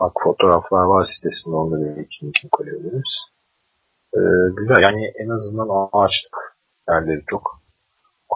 Bak 0.00 0.12
fotoğraflar 0.24 0.84
var 0.84 1.04
sitesinde 1.14 1.56
onları 1.56 1.96
belki 1.96 2.26
linkini 2.26 2.50
koyabiliriz. 2.50 3.12
Ee, 4.14 4.20
güzel 4.56 4.82
yani 4.82 5.02
en 5.22 5.28
azından 5.36 5.68
ağaçlık 5.92 6.36
yerleri 6.88 7.22
çok. 7.30 7.60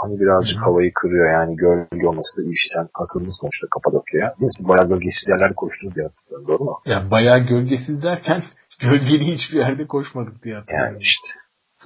Hani 0.02 0.20
birazcık 0.20 0.56
Hı-hı. 0.56 0.64
havayı 0.64 0.92
kırıyor 0.94 1.32
yani 1.32 1.56
gölge 1.56 2.06
olması 2.06 2.42
iyi 2.44 2.58
şey. 2.58 2.70
Sen 2.76 2.88
katıldınız 2.98 3.36
sonuçta 3.40 3.66
Kapadokya'ya. 3.74 4.28
Değil 4.28 4.46
mi? 4.46 4.56
Siz 4.58 4.68
bayağı 4.68 4.88
gölgesiz 4.88 5.28
yerlerde 5.28 5.54
koştunuz 5.54 5.94
diye 5.94 6.06
hatırlıyorum 6.06 6.48
doğru 6.48 6.64
mu? 6.64 6.80
Ya 6.86 7.10
bayağı 7.10 7.38
gölgesiz 7.38 8.02
derken 8.02 8.42
gölgeli 8.80 9.24
hiçbir 9.34 9.58
yerde 9.58 9.86
koşmadık 9.86 10.42
diye 10.42 10.54
hatırlıyorum. 10.54 10.94
Yani 10.94 11.02
işte. 11.02 11.28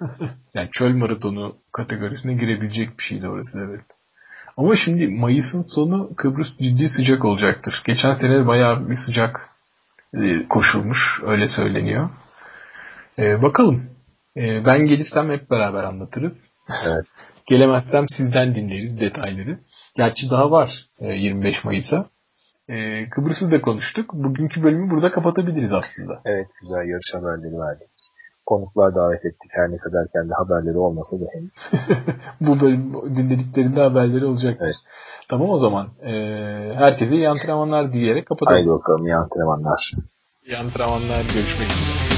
yani 0.54 0.68
çöl 0.72 0.94
maratonu 0.94 1.56
kategorisine 1.72 2.34
girebilecek 2.34 2.98
bir 2.98 3.02
şeydi 3.02 3.28
orası 3.28 3.58
evet. 3.68 3.84
Ama 4.58 4.76
şimdi 4.84 5.08
Mayıs'ın 5.08 5.74
sonu 5.74 6.14
Kıbrıs 6.16 6.48
ciddi 6.62 6.88
sıcak 6.88 7.24
olacaktır. 7.24 7.82
Geçen 7.86 8.12
sene 8.12 8.46
bayağı 8.46 8.88
bir 8.88 8.96
sıcak 9.06 9.48
e, 10.14 10.48
koşulmuş 10.48 10.98
öyle 11.22 11.48
söyleniyor. 11.48 12.10
E, 13.18 13.42
bakalım. 13.42 13.90
E, 14.36 14.64
ben 14.66 14.86
gelirsem 14.86 15.30
hep 15.30 15.50
beraber 15.50 15.84
anlatırız. 15.84 16.32
Evet. 16.86 17.04
Gelemezsem 17.46 18.06
sizden 18.16 18.54
dinleriz 18.54 19.00
detayları. 19.00 19.58
Gerçi 19.96 20.30
daha 20.30 20.50
var 20.50 20.70
25 21.00 21.64
Mayıs'a. 21.64 22.06
Kıbrıs'ı 23.10 23.50
da 23.50 23.60
konuştuk. 23.60 24.14
Bugünkü 24.14 24.62
bölümü 24.62 24.90
burada 24.90 25.10
kapatabiliriz 25.10 25.72
aslında. 25.72 26.20
Evet 26.24 26.46
güzel 26.60 26.88
yarış 26.88 27.14
haberleri 27.14 27.58
verdik 27.60 27.88
konuklar 28.50 28.94
davet 28.94 29.24
ettik 29.28 29.50
her 29.58 29.66
ne 29.72 29.76
kadar 29.76 30.04
kendi 30.14 30.32
haberleri 30.40 30.78
olmasa 30.78 31.14
da 31.20 31.26
henüz. 31.34 31.56
Bu 32.40 32.60
bölüm 32.60 33.16
dinlediklerinde 33.16 33.80
haberleri 33.80 34.24
olacak. 34.26 34.56
Evet. 34.60 34.78
Tamam 35.30 35.50
o 35.50 35.58
zaman. 35.58 35.86
Ee, 36.02 36.74
herkese 36.82 37.14
iyi 37.14 37.28
antrenmanlar 37.28 37.92
diyerek 37.92 38.26
kapatalım. 38.26 38.56
Haydi 38.56 38.68
bakalım 38.68 39.06
iyi 39.06 39.14
antrenmanlar. 39.14 39.80
İyi 40.46 40.56
antrenmanlar. 40.56 41.22
Görüşmek 41.34 41.68
üzere. 41.68 42.08